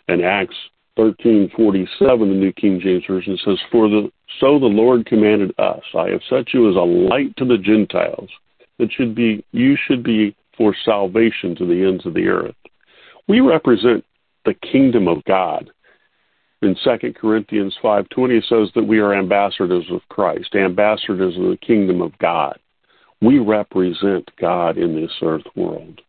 And 0.08 0.24
Acts 0.24 0.56
1347, 0.96 2.30
the 2.30 2.36
New 2.36 2.54
King 2.54 2.80
James 2.80 3.04
Version 3.08 3.38
says, 3.44 3.58
For 3.72 3.90
the 3.90 4.12
so 4.40 4.60
the 4.60 4.66
Lord 4.66 5.06
commanded 5.06 5.54
us, 5.60 5.84
I 5.96 6.10
have 6.10 6.22
set 6.30 6.54
you 6.54 6.70
as 6.70 6.76
a 6.76 6.80
light 6.80 7.36
to 7.38 7.46
the 7.46 7.58
Gentiles, 7.58 8.30
that 8.78 8.92
should 8.92 9.16
be 9.16 9.44
you 9.52 9.76
should 9.88 10.04
be 10.04 10.36
for 10.58 10.76
salvation 10.86 11.56
to 11.56 11.66
the 11.66 11.84
ends 11.84 12.06
of 12.06 12.14
the 12.14 12.28
earth. 12.28 12.56
We 13.28 13.40
represent 13.40 14.04
the 14.46 14.54
kingdom 14.54 15.08
of 15.08 15.24
God. 15.24 15.70
In 16.62 16.76
2 16.76 17.16
Corinthians 17.16 17.76
5:20 17.82 18.38
it 18.38 18.46
says 18.46 18.72
that 18.74 18.86
we 18.86 19.00
are 19.00 19.14
ambassadors 19.14 19.90
of 19.90 20.08
Christ, 20.10 20.56
ambassadors 20.56 21.36
of 21.36 21.44
the 21.44 21.58
kingdom 21.58 22.02
of 22.02 22.18
God. 22.20 22.58
We 23.22 23.40
represent 23.40 24.30
God 24.38 24.78
in 24.78 24.96
this 24.96 25.12
earth 25.22 25.46
world. 25.56 26.02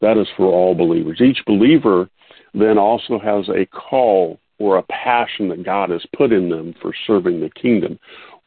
That 0.00 0.16
is 0.16 0.28
for 0.36 0.46
all 0.46 0.74
believers. 0.74 1.20
Each 1.20 1.44
believer 1.46 2.08
then 2.54 2.78
also 2.78 3.18
has 3.18 3.48
a 3.48 3.66
call 3.66 4.38
or 4.58 4.78
a 4.78 4.82
passion 4.84 5.48
that 5.48 5.64
God 5.64 5.90
has 5.90 6.04
put 6.16 6.32
in 6.32 6.48
them 6.48 6.74
for 6.80 6.92
serving 7.06 7.40
the 7.40 7.50
kingdom, 7.50 7.98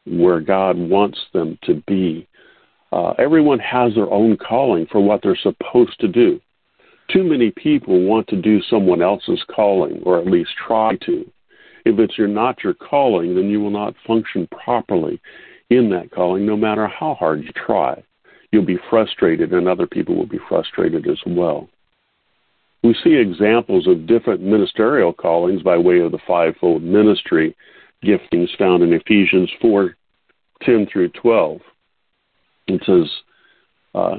where 0.06 0.40
God 0.40 0.76
wants 0.78 1.18
them 1.34 1.58
to 1.64 1.82
be. 1.86 2.26
Uh, 2.90 3.10
everyone 3.18 3.58
has 3.58 3.94
their 3.94 4.10
own 4.10 4.36
calling 4.36 4.86
for 4.90 5.00
what 5.00 5.20
they're 5.22 5.36
supposed 5.36 6.00
to 6.00 6.08
do. 6.08 6.40
Too 7.10 7.22
many 7.22 7.50
people 7.50 8.02
want 8.06 8.26
to 8.28 8.40
do 8.40 8.62
someone 8.62 9.02
else's 9.02 9.42
calling, 9.54 10.02
or 10.04 10.18
at 10.18 10.26
least 10.26 10.50
try 10.66 10.96
to. 11.06 11.30
If 11.84 11.98
it's 11.98 12.18
your, 12.18 12.28
not 12.28 12.62
your 12.64 12.74
calling, 12.74 13.34
then 13.34 13.48
you 13.48 13.60
will 13.60 13.70
not 13.70 13.94
function 14.06 14.48
properly 14.48 15.20
in 15.70 15.90
that 15.90 16.10
calling, 16.10 16.46
no 16.46 16.56
matter 16.56 16.86
how 16.86 17.14
hard 17.14 17.42
you 17.42 17.50
try. 17.52 18.02
You'll 18.50 18.64
be 18.64 18.78
frustrated, 18.88 19.52
and 19.52 19.68
other 19.68 19.86
people 19.86 20.16
will 20.16 20.26
be 20.26 20.40
frustrated 20.48 21.06
as 21.06 21.18
well. 21.26 21.68
We 22.82 22.94
see 23.02 23.14
examples 23.14 23.86
of 23.88 24.06
different 24.06 24.40
ministerial 24.40 25.12
callings 25.12 25.62
by 25.62 25.76
way 25.76 25.98
of 25.98 26.12
the 26.12 26.18
fivefold 26.26 26.82
ministry 26.82 27.56
giftings 28.04 28.56
found 28.56 28.82
in 28.82 28.92
Ephesians 28.92 29.50
4 29.60 29.96
10 30.62 30.86
through 30.92 31.08
12. 31.10 31.60
It 32.68 32.82
says, 32.84 33.10
uh, 33.94 34.16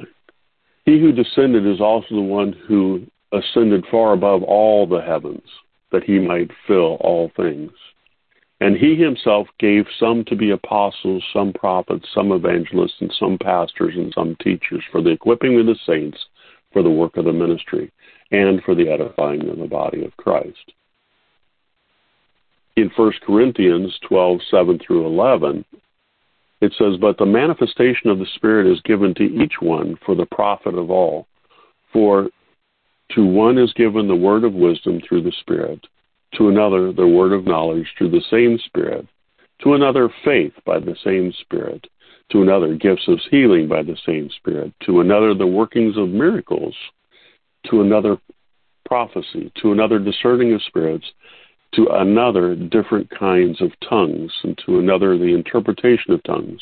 He 0.84 1.00
who 1.00 1.12
descended 1.12 1.66
is 1.66 1.80
also 1.80 2.14
the 2.14 2.20
one 2.20 2.54
who 2.66 3.06
ascended 3.32 3.84
far 3.90 4.12
above 4.12 4.42
all 4.42 4.86
the 4.86 5.00
heavens 5.00 5.46
that 5.92 6.04
he 6.04 6.18
might 6.18 6.50
fill 6.66 6.96
all 7.00 7.30
things. 7.36 7.72
And 8.60 8.76
he 8.76 8.94
himself 8.94 9.48
gave 9.58 9.86
some 9.98 10.24
to 10.26 10.36
be 10.36 10.50
apostles, 10.50 11.24
some 11.32 11.52
prophets, 11.52 12.06
some 12.14 12.30
evangelists, 12.32 12.96
and 13.00 13.12
some 13.18 13.38
pastors, 13.38 13.94
and 13.96 14.12
some 14.14 14.36
teachers 14.42 14.82
for 14.92 15.02
the 15.02 15.10
equipping 15.10 15.58
of 15.58 15.66
the 15.66 15.76
saints 15.86 16.18
for 16.72 16.82
the 16.82 16.90
work 16.90 17.16
of 17.16 17.24
the 17.24 17.32
ministry 17.32 17.90
and 18.30 18.62
for 18.62 18.74
the 18.74 18.88
edifying 18.88 19.48
of 19.48 19.58
the 19.58 19.66
body 19.66 20.04
of 20.04 20.16
Christ. 20.16 20.72
In 22.76 22.90
1 22.96 23.12
Corinthians 23.26 23.98
12, 24.08 24.40
7 24.50 24.78
through 24.78 25.06
11, 25.06 25.64
it 26.60 26.74
says, 26.78 26.96
But 27.00 27.18
the 27.18 27.26
manifestation 27.26 28.10
of 28.10 28.18
the 28.18 28.26
Spirit 28.36 28.66
is 28.70 28.80
given 28.82 29.14
to 29.14 29.22
each 29.22 29.54
one 29.60 29.98
for 30.04 30.14
the 30.14 30.26
profit 30.26 30.74
of 30.74 30.90
all. 30.90 31.26
For 31.92 32.28
to 33.12 33.24
one 33.26 33.58
is 33.58 33.72
given 33.72 34.06
the 34.06 34.14
word 34.14 34.44
of 34.44 34.54
wisdom 34.54 35.00
through 35.00 35.22
the 35.22 35.32
Spirit, 35.40 35.84
to 36.36 36.48
another 36.48 36.92
the 36.92 37.06
word 37.06 37.32
of 37.32 37.44
knowledge 37.44 37.88
through 37.98 38.10
the 38.10 38.22
same 38.30 38.58
Spirit, 38.66 39.06
to 39.62 39.74
another 39.74 40.08
faith 40.24 40.52
by 40.64 40.78
the 40.78 40.96
same 41.02 41.32
Spirit, 41.40 41.86
to 42.30 42.42
another 42.42 42.76
gifts 42.76 43.08
of 43.08 43.18
healing 43.30 43.66
by 43.66 43.82
the 43.82 43.96
same 44.06 44.30
Spirit, 44.36 44.72
to 44.86 45.00
another 45.00 45.34
the 45.34 45.46
workings 45.46 45.96
of 45.96 46.08
miracles, 46.08 46.76
to 47.68 47.80
another 47.80 48.18
prophecy, 48.86 49.52
to 49.62 49.72
another 49.72 49.98
discerning 49.98 50.52
of 50.52 50.62
spirits, 50.62 51.06
to 51.74 51.86
another 51.92 52.56
different 52.56 53.08
kinds 53.10 53.60
of 53.60 53.70
tongues, 53.88 54.32
and 54.42 54.58
to 54.66 54.78
another 54.78 55.16
the 55.16 55.34
interpretation 55.34 56.12
of 56.12 56.22
tongues. 56.24 56.60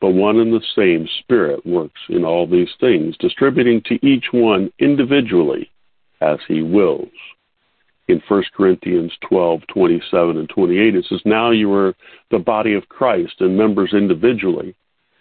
But 0.00 0.10
one 0.10 0.38
and 0.38 0.52
the 0.52 0.62
same 0.76 1.08
Spirit 1.20 1.64
works 1.66 2.00
in 2.08 2.24
all 2.24 2.46
these 2.46 2.70
things, 2.80 3.16
distributing 3.18 3.82
to 3.86 4.06
each 4.06 4.26
one 4.32 4.72
individually 4.78 5.70
as 6.20 6.38
he 6.46 6.62
wills. 6.62 7.08
In 8.08 8.22
1 8.26 8.44
Corinthians 8.56 9.12
12, 9.28 9.60
27 9.68 10.38
and 10.38 10.48
28, 10.48 10.94
it 10.94 11.06
says, 11.08 11.20
Now 11.24 11.50
you 11.50 11.72
are 11.74 11.94
the 12.30 12.38
body 12.38 12.74
of 12.74 12.88
Christ 12.88 13.34
and 13.40 13.56
members 13.56 13.92
individually. 13.92 14.74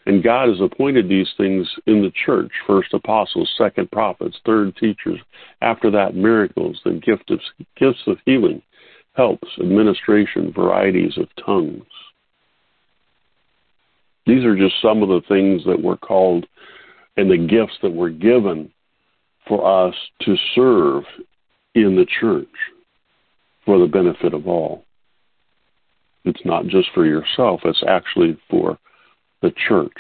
And 0.08 0.24
God 0.24 0.48
has 0.48 0.62
appointed 0.62 1.10
these 1.10 1.28
things 1.36 1.68
in 1.86 2.02
the 2.02 2.14
church 2.26 2.52
first 2.66 2.94
apostles, 2.94 3.54
second 3.58 3.92
prophets, 3.92 4.38
third 4.46 4.74
teachers, 4.78 5.20
after 5.62 5.92
that 5.92 6.16
miracles, 6.16 6.80
then 6.86 7.02
gift 7.06 7.30
of, 7.30 7.42
gifts 7.76 8.00
of 8.08 8.18
healing, 8.26 8.62
helps, 9.16 9.50
administration, 9.60 10.54
varieties 10.54 11.18
of 11.18 11.28
tongues. 11.46 11.84
These 14.26 14.46
are 14.46 14.56
just 14.56 14.82
some 14.82 15.04
of 15.04 15.10
the 15.10 15.22
things 15.28 15.66
that 15.66 15.84
were 15.84 15.98
called 15.98 16.46
and 17.18 17.30
the 17.30 17.38
gifts 17.38 17.78
that 17.82 17.94
were 17.94 18.10
given 18.10 18.72
for 19.46 19.90
us 19.90 19.96
to 20.22 20.38
serve 20.56 21.04
in 21.76 21.98
the 21.98 22.08
church 22.22 22.48
for 23.66 23.78
the 23.78 23.88
benefit 23.88 24.34
of 24.34 24.48
all. 24.48 24.86
It's 26.24 26.46
not 26.46 26.68
just 26.68 26.88
for 26.94 27.06
yourself, 27.06 27.60
it's 27.66 27.84
actually 27.86 28.38
for 28.50 28.78
the 29.42 29.52
church 29.68 29.98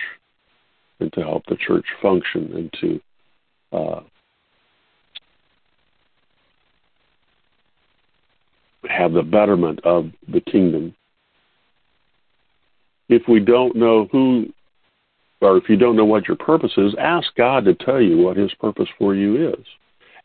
and 0.99 1.11
to 1.13 1.21
help 1.21 1.43
the 1.47 1.55
church 1.55 1.85
function 2.01 2.51
and 2.53 2.73
to 2.81 3.77
uh, 3.77 4.01
have 8.89 9.13
the 9.13 9.23
betterment 9.23 9.79
of 9.83 10.09
the 10.31 10.41
kingdom. 10.41 10.95
If 13.09 13.23
we 13.27 13.39
don't 13.39 13.75
know 13.75 14.07
who 14.11 14.47
or 15.41 15.57
if 15.57 15.69
you 15.69 15.77
don't 15.77 15.95
know 15.95 16.05
what 16.05 16.27
your 16.27 16.37
purpose 16.37 16.73
is, 16.77 16.95
ask 16.99 17.27
God 17.35 17.65
to 17.65 17.73
tell 17.75 18.01
you 18.01 18.17
what 18.17 18.37
His 18.37 18.53
purpose 18.55 18.89
for 18.97 19.13
you 19.13 19.49
is. 19.49 19.65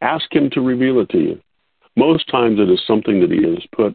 Ask 0.00 0.24
Him 0.34 0.48
to 0.50 0.60
reveal 0.60 1.00
it 1.00 1.10
to 1.10 1.18
you. 1.18 1.40
Most 1.96 2.28
times 2.28 2.58
it 2.58 2.70
is 2.70 2.80
something 2.86 3.20
that 3.20 3.30
He 3.30 3.42
has 3.44 3.62
put 3.76 3.94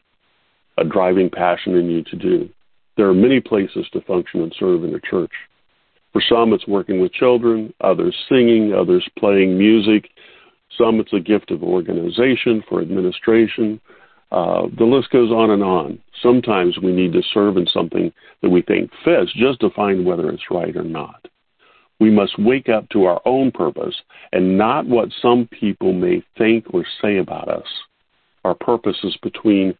a 0.77 0.83
driving 0.83 1.29
passion 1.29 1.75
in 1.75 1.89
you 1.89 2.03
to 2.03 2.15
do. 2.15 2.49
There 2.97 3.07
are 3.07 3.13
many 3.13 3.39
places 3.39 3.85
to 3.93 4.01
function 4.01 4.41
and 4.41 4.53
serve 4.59 4.83
in 4.83 4.95
a 4.95 4.99
church. 4.99 5.31
For 6.13 6.21
some, 6.27 6.51
it's 6.51 6.67
working 6.67 6.99
with 6.99 7.13
children, 7.13 7.73
others 7.81 8.15
singing, 8.27 8.73
others 8.73 9.07
playing 9.19 9.57
music. 9.57 10.09
Some, 10.77 10.99
it's 10.99 11.13
a 11.13 11.19
gift 11.19 11.51
of 11.51 11.63
organization 11.63 12.63
for 12.67 12.81
administration. 12.81 13.79
Uh, 14.31 14.63
the 14.77 14.83
list 14.83 15.11
goes 15.11 15.31
on 15.31 15.51
and 15.51 15.63
on. 15.63 15.99
Sometimes 16.21 16.77
we 16.79 16.91
need 16.91 17.13
to 17.13 17.21
serve 17.33 17.55
in 17.55 17.67
something 17.67 18.11
that 18.41 18.49
we 18.49 18.61
think 18.63 18.91
fits 19.05 19.31
just 19.35 19.61
to 19.61 19.69
find 19.69 20.05
whether 20.05 20.29
it's 20.29 20.51
right 20.51 20.75
or 20.75 20.83
not. 20.83 21.27
We 21.99 22.11
must 22.11 22.37
wake 22.37 22.67
up 22.67 22.89
to 22.89 23.05
our 23.05 23.21
own 23.25 23.51
purpose 23.51 23.95
and 24.31 24.57
not 24.57 24.87
what 24.87 25.09
some 25.21 25.47
people 25.47 25.93
may 25.93 26.23
think 26.37 26.65
or 26.73 26.85
say 27.01 27.17
about 27.17 27.47
us. 27.47 27.67
Our 28.43 28.55
purpose 28.55 28.97
is 29.03 29.17
between 29.23 29.77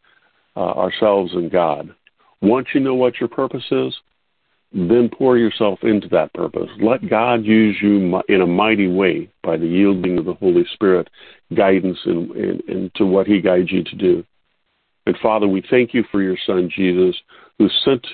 uh, 0.55 0.59
ourselves 0.59 1.33
and 1.33 1.51
God. 1.51 1.93
Once 2.41 2.67
you 2.73 2.79
know 2.79 2.95
what 2.95 3.19
your 3.19 3.29
purpose 3.29 3.65
is, 3.71 3.95
then 4.73 5.09
pour 5.09 5.37
yourself 5.37 5.79
into 5.83 6.07
that 6.09 6.33
purpose. 6.33 6.69
Let 6.81 7.09
God 7.09 7.45
use 7.45 7.77
you 7.81 8.21
in 8.27 8.41
a 8.41 8.47
mighty 8.47 8.87
way 8.87 9.29
by 9.43 9.57
the 9.57 9.65
yielding 9.65 10.17
of 10.17 10.25
the 10.25 10.33
Holy 10.33 10.65
Spirit 10.73 11.09
guidance 11.55 11.97
in, 12.05 12.31
in, 12.35 12.61
into 12.67 13.05
what 13.05 13.27
He 13.27 13.41
guides 13.41 13.71
you 13.71 13.83
to 13.83 13.95
do. 13.95 14.23
And 15.05 15.17
Father, 15.19 15.47
we 15.47 15.63
thank 15.69 15.93
you 15.93 16.03
for 16.11 16.21
your 16.21 16.35
Son 16.45 16.69
Jesus, 16.73 17.15
who 17.57 17.69
sent, 17.85 18.05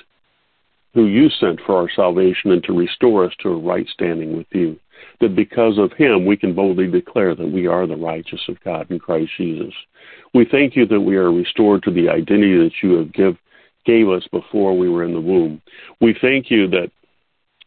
who 0.94 1.06
you 1.06 1.28
sent 1.28 1.60
for 1.66 1.76
our 1.76 1.90
salvation 1.94 2.52
and 2.52 2.62
to 2.64 2.72
restore 2.72 3.24
us 3.24 3.32
to 3.40 3.48
a 3.48 3.58
right 3.58 3.86
standing 3.88 4.36
with 4.36 4.46
you. 4.52 4.78
That 5.20 5.34
because 5.34 5.76
of 5.76 5.92
him 5.92 6.24
we 6.24 6.36
can 6.36 6.54
boldly 6.54 6.86
declare 6.86 7.34
that 7.34 7.50
we 7.50 7.66
are 7.66 7.86
the 7.86 7.96
righteous 7.96 8.40
of 8.48 8.62
God 8.64 8.90
in 8.90 9.00
Christ 9.00 9.32
Jesus. 9.36 9.74
We 10.34 10.46
thank 10.48 10.76
you 10.76 10.86
that 10.86 11.00
we 11.00 11.16
are 11.16 11.32
restored 11.32 11.82
to 11.82 11.90
the 11.90 12.08
identity 12.08 12.56
that 12.58 12.72
you 12.82 12.92
have 12.98 13.12
give, 13.12 13.36
gave 13.84 14.08
us 14.08 14.26
before 14.30 14.76
we 14.76 14.88
were 14.88 15.04
in 15.04 15.12
the 15.12 15.20
womb. 15.20 15.60
We 16.00 16.16
thank 16.20 16.50
you 16.50 16.68
that 16.68 16.90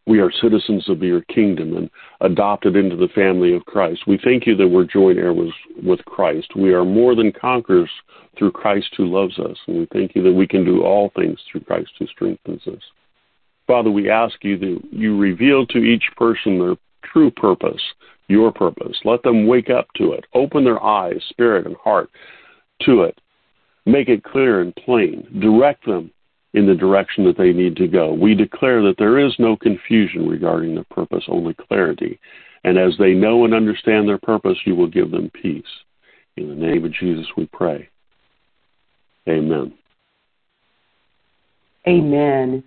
we 0.06 0.20
are 0.20 0.32
citizens 0.32 0.88
of 0.88 1.02
your 1.02 1.20
kingdom 1.22 1.76
and 1.76 1.90
adopted 2.22 2.76
into 2.76 2.96
the 2.96 3.08
family 3.14 3.54
of 3.54 3.66
Christ. 3.66 4.06
We 4.06 4.18
thank 4.24 4.46
you 4.46 4.56
that 4.56 4.66
we're 4.66 4.84
joint 4.84 5.18
heirs 5.18 5.52
with 5.82 6.02
Christ. 6.06 6.56
We 6.56 6.72
are 6.72 6.84
more 6.84 7.14
than 7.14 7.30
conquerors 7.30 7.90
through 8.38 8.52
Christ 8.52 8.88
who 8.96 9.04
loves 9.04 9.38
us. 9.38 9.56
And 9.66 9.80
we 9.80 9.88
thank 9.92 10.14
you 10.14 10.22
that 10.22 10.32
we 10.32 10.46
can 10.46 10.64
do 10.64 10.82
all 10.82 11.12
things 11.14 11.38
through 11.50 11.60
Christ 11.60 11.90
who 11.98 12.06
strengthens 12.06 12.66
us. 12.66 12.82
Father, 13.66 13.90
we 13.90 14.08
ask 14.08 14.42
you 14.42 14.58
that 14.58 14.80
you 14.90 15.18
reveal 15.18 15.66
to 15.66 15.78
each 15.78 16.04
person 16.16 16.58
their 16.58 16.76
true 17.04 17.30
purpose, 17.30 17.82
your 18.28 18.50
purpose. 18.50 18.96
Let 19.04 19.22
them 19.22 19.46
wake 19.46 19.68
up 19.68 19.88
to 19.96 20.12
it. 20.12 20.24
Open 20.32 20.64
their 20.64 20.82
eyes, 20.82 21.22
spirit, 21.28 21.66
and 21.66 21.76
heart 21.76 22.08
to 22.82 23.02
it. 23.02 23.18
Make 23.88 24.10
it 24.10 24.22
clear 24.22 24.60
and 24.60 24.76
plain. 24.76 25.26
Direct 25.40 25.86
them 25.86 26.10
in 26.52 26.66
the 26.66 26.74
direction 26.74 27.24
that 27.24 27.38
they 27.38 27.54
need 27.54 27.74
to 27.76 27.88
go. 27.88 28.12
We 28.12 28.34
declare 28.34 28.82
that 28.82 28.96
there 28.98 29.18
is 29.18 29.34
no 29.38 29.56
confusion 29.56 30.28
regarding 30.28 30.74
their 30.74 30.84
purpose, 30.90 31.24
only 31.26 31.54
clarity. 31.54 32.20
And 32.64 32.76
as 32.76 32.92
they 32.98 33.14
know 33.14 33.46
and 33.46 33.54
understand 33.54 34.06
their 34.06 34.18
purpose, 34.18 34.58
you 34.66 34.74
will 34.74 34.88
give 34.88 35.10
them 35.10 35.30
peace. 35.30 35.64
In 36.36 36.50
the 36.50 36.54
name 36.54 36.84
of 36.84 36.92
Jesus, 36.92 37.26
we 37.34 37.46
pray. 37.46 37.88
Amen. 39.26 39.72
Amen. 41.86 42.62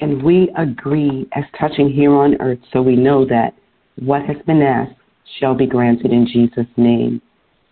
And 0.00 0.22
we 0.22 0.52
agree 0.58 1.26
as 1.32 1.44
touching 1.58 1.90
here 1.90 2.12
on 2.12 2.38
earth, 2.42 2.58
so 2.70 2.82
we 2.82 2.96
know 2.96 3.24
that 3.24 3.54
what 3.96 4.26
has 4.26 4.36
been 4.46 4.60
asked 4.60 4.92
shall 5.38 5.54
be 5.54 5.66
granted 5.66 6.12
in 6.12 6.26
Jesus' 6.26 6.70
name. 6.76 7.22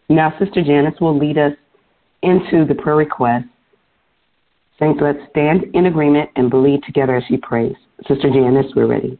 Now, 0.09 0.33
Sister 0.38 0.64
Janice 0.64 0.98
will 1.03 1.18
lead 1.18 1.37
us 1.37 1.53
into 2.22 2.64
the 2.64 2.74
prayer 2.74 2.96
request 2.96 3.46
Saints, 4.78 5.00
let's 5.02 5.18
stand 5.31 5.64
in 5.74 5.87
agreement 5.87 6.31
and 6.37 6.50
believe 6.50 6.83
together 6.83 7.16
as 7.16 7.24
she 7.28 7.37
prays. 7.37 7.74
Sister 8.07 8.31
Janice, 8.31 8.72
we're 8.76 8.87
ready. 8.87 9.18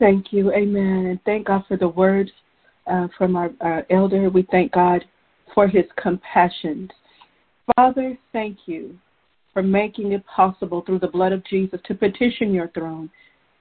Thank 0.00 0.32
you. 0.32 0.52
Amen. 0.52 1.06
And 1.06 1.22
thank 1.24 1.46
God 1.46 1.64
for 1.68 1.76
the 1.76 1.88
words 1.88 2.30
uh, 2.88 3.06
from 3.16 3.36
our, 3.36 3.50
our 3.60 3.86
elder. 3.90 4.30
We 4.30 4.46
thank 4.50 4.72
God 4.72 5.04
for 5.54 5.68
his 5.68 5.84
compassion. 6.00 6.90
Father, 7.76 8.18
thank 8.32 8.58
you 8.66 8.96
for 9.52 9.62
making 9.62 10.10
it 10.10 10.26
possible 10.26 10.82
through 10.84 10.98
the 10.98 11.06
blood 11.06 11.30
of 11.30 11.44
Jesus 11.44 11.78
to 11.84 11.94
petition 11.94 12.52
your 12.52 12.68
throne. 12.68 13.08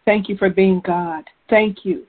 Thank 0.06 0.30
you 0.30 0.38
for 0.38 0.50
being 0.50 0.82
God. 0.84 1.26
Thank 1.48 1.86
you. 1.86 2.06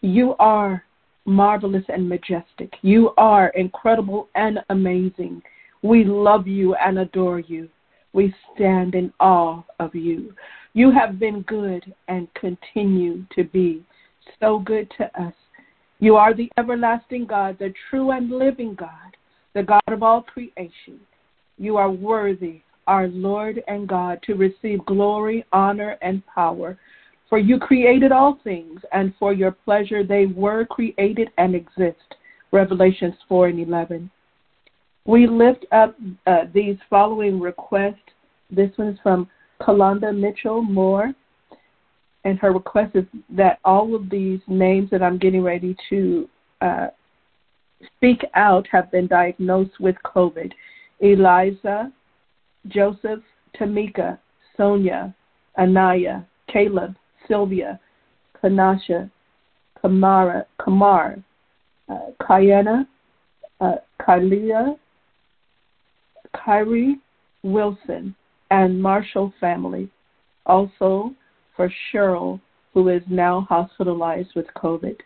You 0.00 0.34
are 0.40 0.82
marvelous 1.28 1.84
and 1.88 2.08
majestic. 2.08 2.72
You 2.82 3.12
are 3.16 3.48
incredible 3.50 4.28
and 4.34 4.58
amazing. 4.70 5.42
We 5.82 6.04
love 6.04 6.46
you 6.46 6.74
and 6.74 6.98
adore 6.98 7.40
you. 7.40 7.68
We 8.12 8.34
stand 8.54 8.94
in 8.94 9.12
awe 9.20 9.62
of 9.78 9.94
you. 9.94 10.34
You 10.72 10.90
have 10.90 11.18
been 11.18 11.42
good 11.42 11.94
and 12.08 12.28
continue 12.34 13.24
to 13.36 13.44
be 13.44 13.84
so 14.40 14.58
good 14.58 14.90
to 14.98 15.04
us. 15.22 15.34
You 16.00 16.16
are 16.16 16.32
the 16.32 16.50
everlasting 16.56 17.26
God, 17.26 17.58
the 17.58 17.74
true 17.90 18.12
and 18.12 18.30
living 18.30 18.74
God, 18.74 19.16
the 19.54 19.62
God 19.62 19.82
of 19.88 20.02
all 20.02 20.22
creation. 20.22 21.00
You 21.58 21.76
are 21.76 21.90
worthy, 21.90 22.62
our 22.86 23.08
Lord 23.08 23.62
and 23.68 23.88
God, 23.88 24.20
to 24.24 24.34
receive 24.34 24.86
glory, 24.86 25.44
honor, 25.52 25.96
and 26.00 26.24
power. 26.26 26.78
For 27.28 27.38
you 27.38 27.58
created 27.58 28.10
all 28.10 28.38
things, 28.42 28.80
and 28.92 29.12
for 29.18 29.32
your 29.32 29.52
pleasure 29.52 30.02
they 30.02 30.26
were 30.26 30.64
created 30.64 31.30
and 31.36 31.54
exist. 31.54 32.14
Revelations 32.52 33.14
4 33.28 33.48
and 33.48 33.60
11. 33.60 34.10
We 35.04 35.26
lift 35.26 35.66
up 35.72 35.96
uh, 36.26 36.44
these 36.54 36.76
following 36.88 37.38
requests. 37.38 37.96
This 38.50 38.70
one's 38.78 38.98
from 39.02 39.28
Kalanda 39.60 40.16
Mitchell 40.16 40.62
Moore, 40.62 41.12
and 42.24 42.38
her 42.38 42.52
request 42.52 42.96
is 42.96 43.04
that 43.30 43.58
all 43.64 43.94
of 43.94 44.08
these 44.08 44.40
names 44.46 44.90
that 44.90 45.02
I'm 45.02 45.18
getting 45.18 45.42
ready 45.42 45.76
to 45.90 46.28
uh, 46.60 46.86
speak 47.96 48.24
out 48.34 48.66
have 48.70 48.90
been 48.90 49.06
diagnosed 49.06 49.78
with 49.80 49.96
COVID. 50.04 50.52
Eliza, 51.00 51.92
Joseph, 52.66 53.20
Tamika, 53.58 54.18
Sonia, 54.56 55.14
Anaya, 55.58 56.26
Caleb, 56.52 56.94
Sylvia, 57.28 57.78
Kanasha, 58.42 59.10
Kamara, 59.82 60.44
Kamar, 60.62 61.22
uh, 61.88 61.98
Kayana, 62.20 62.86
uh, 63.60 63.76
Kylia, 64.00 64.76
Kyrie, 66.34 66.98
Wilson, 67.42 68.14
and 68.50 68.80
Marshall 68.80 69.32
family. 69.40 69.88
Also 70.46 71.14
for 71.56 71.70
Cheryl, 71.92 72.40
who 72.72 72.88
is 72.88 73.02
now 73.08 73.46
hospitalized 73.48 74.30
with 74.34 74.46
COVID. 74.56 74.96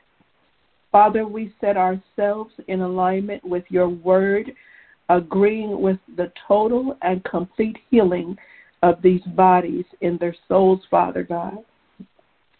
Father, 0.90 1.26
we 1.26 1.54
set 1.60 1.76
ourselves 1.76 2.52
in 2.68 2.82
alignment 2.82 3.42
with 3.44 3.64
your 3.70 3.88
word, 3.88 4.52
agreeing 5.08 5.80
with 5.80 5.98
the 6.16 6.30
total 6.46 6.96
and 7.00 7.24
complete 7.24 7.78
healing 7.90 8.36
of 8.82 9.00
these 9.00 9.22
bodies 9.34 9.86
in 10.02 10.18
their 10.18 10.36
souls, 10.48 10.80
Father 10.90 11.22
God. 11.22 11.58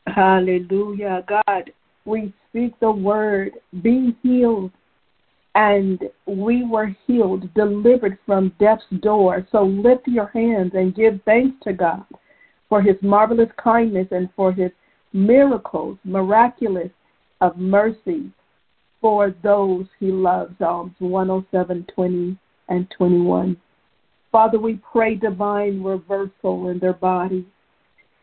Hallelujah. 0.07 1.25
God, 1.29 1.73
we 2.05 2.33
speak 2.49 2.79
the 2.81 2.91
word, 2.91 3.53
be 3.83 4.17
healed. 4.23 4.71
And 5.55 6.01
we 6.27 6.65
were 6.65 6.97
healed, 7.07 7.53
delivered 7.55 8.19
from 8.25 8.55
death's 8.59 8.85
door. 9.01 9.47
So 9.53 9.65
lift 9.65 10.09
your 10.09 10.29
hands 10.29 10.73
and 10.75 10.95
give 10.95 11.21
thanks 11.27 11.57
to 11.65 11.75
God 11.75 12.05
for 12.71 12.81
his 12.81 12.97
marvelous 13.03 13.51
kindness 13.63 14.09
and 14.13 14.31
for 14.35 14.51
his 14.51 14.71
miracles, 15.13 15.99
miraculous 16.05 16.89
of 17.43 17.59
mercy 17.59 18.31
for 19.03 19.35
those 19.43 19.85
he 20.01 20.11
loves. 20.11 20.55
Psalms 20.59 20.95
107, 21.01 21.87
20 21.95 22.39
and 22.71 22.91
21. 22.97 23.57
Father, 24.31 24.59
we 24.59 24.81
pray 24.91 25.17
divine 25.17 25.83
reversal 25.83 26.69
in 26.69 26.79
their 26.79 26.95
body, 26.95 27.47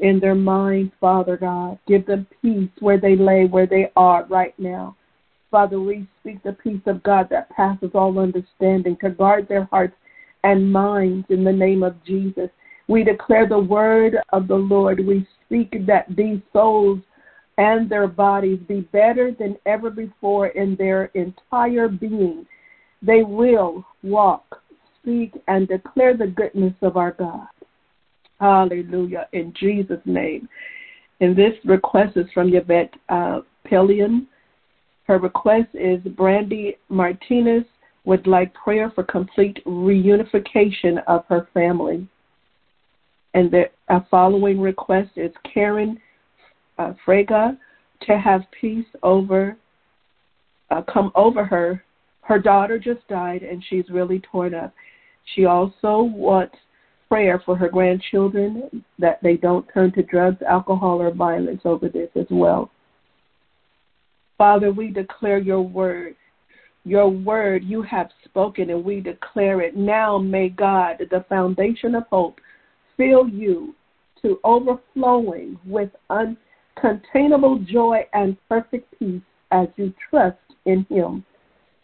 in 0.01 0.19
their 0.19 0.35
mind, 0.35 0.91
Father 0.99 1.37
God. 1.37 1.77
Give 1.87 2.05
them 2.05 2.27
peace 2.41 2.69
where 2.79 2.99
they 2.99 3.15
lay, 3.15 3.45
where 3.45 3.67
they 3.67 3.91
are 3.95 4.25
right 4.25 4.57
now. 4.57 4.95
Father, 5.51 5.79
we 5.79 6.07
speak 6.19 6.43
the 6.43 6.53
peace 6.53 6.81
of 6.85 7.01
God 7.03 7.27
that 7.29 7.49
passes 7.49 7.91
all 7.93 8.19
understanding 8.19 8.97
to 9.01 9.09
guard 9.09 9.47
their 9.47 9.65
hearts 9.65 9.95
and 10.43 10.71
minds 10.71 11.25
in 11.29 11.43
the 11.43 11.51
name 11.51 11.83
of 11.83 12.03
Jesus. 12.05 12.49
We 12.87 13.03
declare 13.03 13.47
the 13.47 13.59
word 13.59 14.17
of 14.29 14.47
the 14.47 14.55
Lord. 14.55 14.99
We 15.05 15.27
speak 15.45 15.85
that 15.85 16.05
these 16.15 16.39
souls 16.53 16.99
and 17.57 17.89
their 17.89 18.07
bodies 18.07 18.59
be 18.67 18.81
better 18.81 19.31
than 19.37 19.57
ever 19.65 19.89
before 19.89 20.47
in 20.47 20.75
their 20.75 21.05
entire 21.13 21.89
being. 21.89 22.45
They 23.01 23.23
will 23.23 23.85
walk, 24.03 24.61
speak, 25.01 25.33
and 25.47 25.67
declare 25.67 26.15
the 26.15 26.27
goodness 26.27 26.73
of 26.81 26.95
our 26.95 27.11
God. 27.11 27.47
Hallelujah. 28.39 29.27
In 29.33 29.53
Jesus' 29.59 29.99
name. 30.05 30.47
And 31.21 31.35
this 31.35 31.53
request 31.65 32.15
is 32.15 32.25
from 32.33 32.53
Yvette 32.53 32.93
uh, 33.09 33.41
Pillion. 33.65 34.27
Her 35.05 35.17
request 35.17 35.69
is 35.73 35.99
Brandy 36.15 36.77
Martinez 36.87 37.63
would 38.05 38.25
like 38.25 38.53
prayer 38.53 38.91
for 38.95 39.03
complete 39.03 39.63
reunification 39.65 41.03
of 41.07 41.25
her 41.27 41.47
family. 41.53 42.07
And 43.33 43.51
the 43.51 43.65
following 44.09 44.59
request 44.59 45.11
is 45.15 45.31
Karen 45.53 45.99
uh, 46.77 46.93
Frega 47.05 47.57
to 48.07 48.17
have 48.17 48.41
peace 48.59 48.85
over 49.03 49.57
uh, 50.71 50.81
come 50.83 51.11
over 51.15 51.43
her. 51.43 51.83
Her 52.21 52.39
daughter 52.39 52.77
just 52.77 53.07
died, 53.07 53.41
and 53.41 53.63
she's 53.69 53.89
really 53.89 54.21
torn 54.31 54.53
up. 54.53 54.73
She 55.35 55.45
also 55.45 56.03
wants 56.03 56.55
prayer 57.09 57.41
for 57.43 57.57
her 57.57 57.67
grandchildren 57.67 58.85
that 58.99 59.21
they 59.23 59.35
don't 59.35 59.67
turn 59.73 59.91
to 59.93 60.03
drugs, 60.03 60.41
alcohol, 60.47 61.01
or 61.01 61.11
violence 61.11 61.61
over 61.65 61.89
this 61.89 62.09
as 62.15 62.27
well. 62.29 62.71
Father, 64.37 64.71
we 64.71 64.91
declare 64.91 65.39
your 65.39 65.61
word. 65.61 66.15
Your 66.85 67.09
word 67.09 67.63
you 67.65 67.81
have 67.81 68.09
spoken, 68.23 68.69
and 68.69 68.85
we 68.85 69.01
declare 69.01 69.61
it. 69.61 69.75
Now, 69.75 70.17
may 70.17 70.49
God, 70.49 70.97
the 71.11 71.25
foundation 71.27 71.95
of 71.95 72.03
hope, 72.09 72.39
fill 72.95 73.27
you 73.27 73.75
to 74.21 74.39
overflowing 74.43 75.59
with 75.65 75.89
uncontainable 76.09 77.65
joy 77.65 78.05
and 78.13 78.37
perfect 78.47 78.97
peace 78.97 79.21
as 79.51 79.67
you 79.75 79.93
trust 80.09 80.37
in 80.65 80.85
Him. 80.89 81.25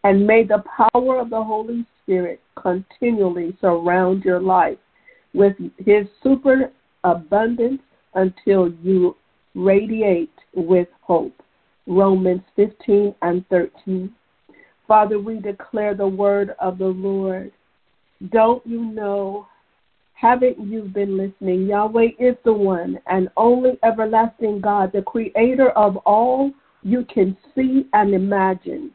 And 0.03 0.25
may 0.25 0.43
the 0.43 0.63
power 0.77 1.19
of 1.19 1.29
the 1.29 1.43
Holy 1.43 1.85
Spirit 2.03 2.39
continually 2.61 3.57
surround 3.59 4.23
your 4.23 4.39
life 4.39 4.77
with 5.35 5.55
His 5.77 6.07
super 6.23 6.71
abundance 7.03 7.81
until 8.13 8.69
you 8.81 9.15
radiate 9.53 10.33
with 10.55 10.87
hope. 11.01 11.33
Romans 11.87 12.41
15 12.55 13.13
and 13.21 13.45
13. 13.49 14.11
Father, 14.87 15.19
we 15.19 15.39
declare 15.39 15.93
the 15.93 16.07
word 16.07 16.55
of 16.59 16.77
the 16.77 16.87
Lord. 16.87 17.51
Don't 18.31 18.65
you 18.65 18.85
know 18.85 19.47
haven't 20.15 20.59
you 20.59 20.83
been 20.83 21.17
listening? 21.17 21.67
Yahweh 21.67 22.09
is 22.17 22.35
the 22.45 22.53
one 22.53 22.97
and 23.07 23.29
only 23.35 23.77
everlasting 23.83 24.61
God, 24.61 24.91
the 24.93 25.01
creator 25.01 25.69
of 25.71 25.97
all 25.97 26.51
you 26.83 27.05
can 27.13 27.37
see 27.53 27.85
and 27.93 28.13
imagine. 28.13 28.91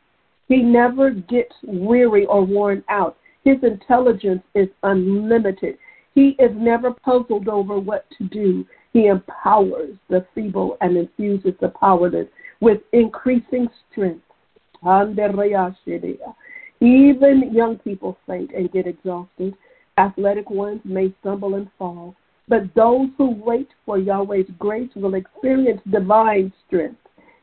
He 0.48 0.56
never 0.62 1.10
gets 1.10 1.54
weary 1.62 2.26
or 2.26 2.44
worn 2.44 2.82
out. 2.88 3.16
His 3.44 3.58
intelligence 3.62 4.42
is 4.54 4.68
unlimited. 4.82 5.78
He 6.14 6.36
is 6.38 6.50
never 6.54 6.92
puzzled 6.92 7.48
over 7.48 7.78
what 7.78 8.06
to 8.18 8.24
do. 8.24 8.66
He 8.92 9.06
empowers 9.06 9.96
the 10.08 10.26
feeble 10.34 10.76
and 10.80 10.96
infuses 10.96 11.54
the 11.60 11.68
powerless 11.68 12.26
with 12.60 12.80
increasing 12.92 13.68
strength. 13.90 14.24
Even 16.80 17.52
young 17.52 17.78
people 17.84 18.16
faint 18.26 18.50
and 18.52 18.72
get 18.72 18.86
exhausted. 18.86 19.54
Athletic 19.98 20.48
ones 20.48 20.80
may 20.84 21.12
stumble 21.20 21.54
and 21.56 21.68
fall, 21.78 22.16
but 22.48 22.74
those 22.74 23.08
who 23.18 23.30
wait 23.30 23.68
for 23.84 23.98
Yahweh's 23.98 24.50
grace 24.58 24.90
will 24.96 25.14
experience 25.14 25.80
divine 25.90 26.52
strength. 26.66 27.00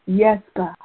Yes, 0.07 0.41
God. 0.55 0.75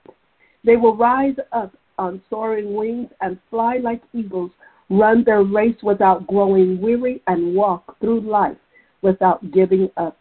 They 0.64 0.76
will 0.76 0.96
rise 0.96 1.36
up 1.52 1.72
on 1.98 2.20
soaring 2.28 2.74
wings 2.74 3.08
and 3.20 3.38
fly 3.48 3.78
like 3.78 4.02
eagles, 4.12 4.50
run 4.92 5.24
their 5.24 5.42
race 5.42 5.76
without 5.82 6.26
growing 6.26 6.80
weary, 6.80 7.22
and 7.26 7.54
walk 7.54 7.98
through 8.00 8.20
life 8.20 8.56
without 9.02 9.50
giving 9.52 9.90
up. 9.96 10.18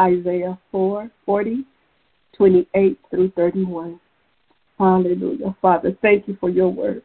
Isaiah 0.00 0.58
4 0.70 1.10
40, 1.26 1.64
28 2.36 2.98
through 3.10 3.30
31. 3.36 4.00
Hallelujah. 4.78 5.56
Father, 5.60 5.96
thank 6.00 6.28
you 6.28 6.36
for 6.38 6.48
your 6.48 6.68
word. 6.68 7.02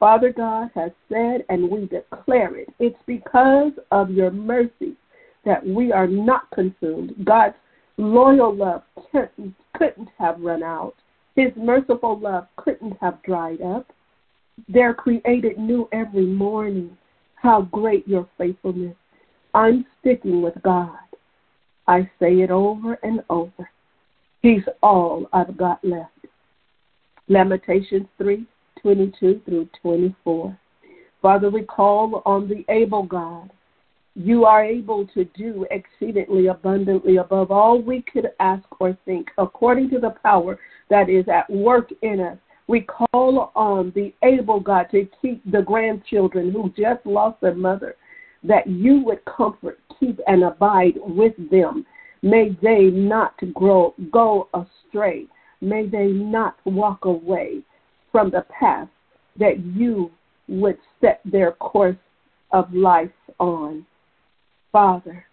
Father 0.00 0.32
God 0.32 0.70
has 0.74 0.90
said, 1.08 1.44
and 1.48 1.70
we 1.70 1.86
declare 1.86 2.56
it. 2.56 2.68
It's 2.78 2.98
because 3.06 3.72
of 3.92 4.10
your 4.10 4.30
mercy 4.30 4.96
that 5.44 5.64
we 5.64 5.92
are 5.92 6.08
not 6.08 6.50
consumed. 6.50 7.14
God's 7.24 7.54
loyal 7.96 8.54
love 8.54 8.82
couldn't, 9.12 9.54
couldn't 9.76 10.08
have 10.18 10.40
run 10.40 10.62
out. 10.62 10.94
His 11.36 11.52
merciful 11.56 12.18
love 12.18 12.48
couldn't 12.56 12.96
have 13.00 13.22
dried 13.22 13.62
up. 13.62 13.86
They're 14.68 14.94
created 14.94 15.58
new 15.58 15.88
every 15.92 16.26
morning. 16.26 16.96
How 17.34 17.62
great 17.62 18.06
your 18.08 18.28
faithfulness. 18.38 18.96
I'm 19.54 19.86
sticking 20.00 20.42
with 20.42 20.54
God. 20.62 20.96
I 21.86 22.10
say 22.18 22.40
it 22.40 22.50
over 22.50 22.98
and 23.02 23.22
over. 23.30 23.70
He's 24.42 24.62
all 24.82 25.28
I've 25.32 25.56
got 25.56 25.84
left. 25.84 26.10
Lamentations 27.28 28.06
3 28.18 28.46
22 28.82 29.40
through 29.44 29.68
24. 29.82 30.58
Father, 31.22 31.50
we 31.50 31.62
call 31.62 32.22
on 32.24 32.48
the 32.48 32.64
able 32.72 33.02
God. 33.02 33.50
You 34.14 34.44
are 34.44 34.64
able 34.64 35.06
to 35.08 35.24
do 35.36 35.66
exceedingly 35.70 36.46
abundantly 36.46 37.16
above 37.16 37.50
all 37.50 37.82
we 37.82 38.02
could 38.02 38.30
ask 38.38 38.64
or 38.80 38.96
think, 39.04 39.28
according 39.38 39.90
to 39.90 39.98
the 39.98 40.14
power 40.22 40.58
that 40.88 41.08
is 41.08 41.26
at 41.28 41.50
work 41.50 41.90
in 42.02 42.20
us. 42.20 42.38
We 42.68 42.80
call 42.80 43.52
on 43.54 43.92
the 43.94 44.12
able 44.22 44.60
God 44.60 44.86
to 44.90 45.08
keep 45.22 45.42
the 45.50 45.62
grandchildren 45.62 46.50
who 46.50 46.72
just 46.76 47.04
lost 47.06 47.40
their 47.40 47.54
mother, 47.54 47.96
that 48.42 48.66
you 48.66 49.02
would 49.04 49.24
comfort, 49.24 49.78
keep, 50.00 50.18
and 50.26 50.42
abide 50.42 50.94
with 50.96 51.34
them. 51.50 51.86
May 52.22 52.56
they 52.62 52.84
not 52.84 53.34
grow, 53.54 53.94
go 54.10 54.48
astray. 54.54 55.26
May 55.60 55.86
they 55.86 56.08
not 56.08 56.56
walk 56.64 57.04
away 57.04 57.62
from 58.10 58.30
the 58.30 58.44
path 58.58 58.88
that 59.38 59.64
you 59.64 60.10
would 60.48 60.78
set 61.00 61.20
their 61.24 61.52
course 61.52 61.96
of 62.50 62.72
life 62.72 63.10
on. 63.38 63.86
Father, 64.72 65.24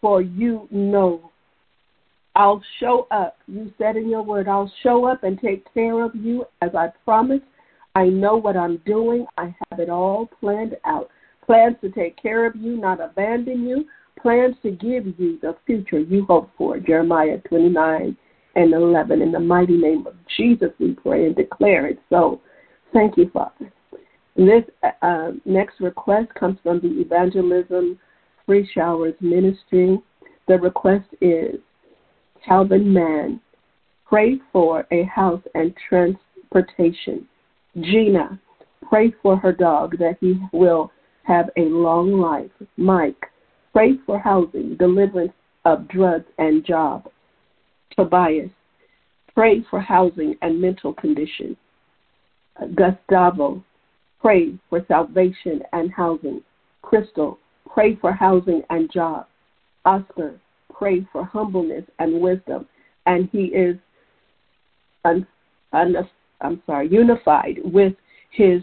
for 0.00 0.22
you 0.22 0.68
know 0.70 1.30
I'll 2.36 2.62
show 2.80 3.06
up. 3.10 3.38
You 3.48 3.72
said 3.78 3.96
in 3.96 4.10
your 4.10 4.22
word, 4.22 4.46
I'll 4.46 4.70
show 4.82 5.06
up 5.06 5.24
and 5.24 5.40
take 5.40 5.72
care 5.72 6.04
of 6.04 6.14
you 6.14 6.44
as 6.60 6.74
I 6.74 6.88
promised. 7.04 7.46
I 7.94 8.04
know 8.04 8.36
what 8.36 8.58
I'm 8.58 8.76
doing. 8.84 9.26
I 9.38 9.54
have 9.70 9.80
it 9.80 9.88
all 9.88 10.28
planned 10.38 10.76
out. 10.84 11.08
Plans 11.46 11.76
to 11.80 11.90
take 11.90 12.20
care 12.20 12.44
of 12.44 12.54
you, 12.54 12.76
not 12.76 13.00
abandon 13.00 13.66
you. 13.66 13.86
Plans 14.20 14.54
to 14.62 14.70
give 14.70 15.06
you 15.18 15.38
the 15.40 15.56
future 15.64 16.00
you 16.00 16.26
hope 16.26 16.50
for. 16.58 16.78
Jeremiah 16.78 17.38
29 17.48 18.14
and 18.54 18.72
11. 18.74 19.22
In 19.22 19.32
the 19.32 19.40
mighty 19.40 19.78
name 19.78 20.06
of 20.06 20.14
Jesus, 20.36 20.70
we 20.78 20.92
pray 20.92 21.24
and 21.24 21.34
declare 21.34 21.86
it 21.86 21.98
so. 22.10 22.42
Thank 22.92 23.16
you, 23.16 23.30
Father. 23.32 23.72
This 24.36 24.64
uh, 25.00 25.30
next 25.46 25.80
request 25.80 26.34
comes 26.34 26.58
from 26.62 26.80
the 26.80 27.00
Evangelism 27.00 27.98
Free 28.44 28.68
Showers 28.74 29.14
Ministry. 29.22 29.98
The 30.48 30.58
request 30.58 31.06
is 31.22 31.60
Calvin 32.46 32.92
Mann, 32.92 33.40
pray 34.06 34.38
for 34.52 34.86
a 34.92 35.02
house 35.04 35.42
and 35.54 35.74
transportation. 35.88 37.26
Gina, 37.80 38.40
pray 38.88 39.12
for 39.20 39.36
her 39.36 39.52
dog 39.52 39.98
that 39.98 40.16
he 40.20 40.40
will 40.52 40.92
have 41.24 41.50
a 41.56 41.62
long 41.62 42.12
life. 42.12 42.50
Mike, 42.76 43.26
pray 43.72 43.94
for 44.06 44.18
housing, 44.18 44.76
deliverance 44.76 45.32
of 45.64 45.88
drugs 45.88 46.26
and 46.38 46.64
job. 46.64 47.10
Tobias, 47.96 48.50
pray 49.34 49.64
for 49.68 49.80
housing 49.80 50.36
and 50.40 50.60
mental 50.60 50.94
condition. 50.94 51.56
Gustavo, 52.76 53.62
pray 54.20 54.56
for 54.70 54.84
salvation 54.86 55.62
and 55.72 55.90
housing. 55.90 56.42
Crystal, 56.82 57.38
pray 57.68 57.96
for 57.96 58.12
housing 58.12 58.62
and 58.70 58.90
job. 58.92 59.26
Oscar, 59.84 60.40
pray 60.78 61.06
for 61.12 61.24
humbleness 61.24 61.84
and 61.98 62.20
wisdom, 62.20 62.66
and 63.06 63.28
he 63.32 63.46
is, 63.46 63.76
un, 65.04 65.26
un, 65.72 65.96
I'm 66.40 66.62
sorry, 66.66 66.88
unified 66.88 67.58
with 67.64 67.94
his 68.30 68.62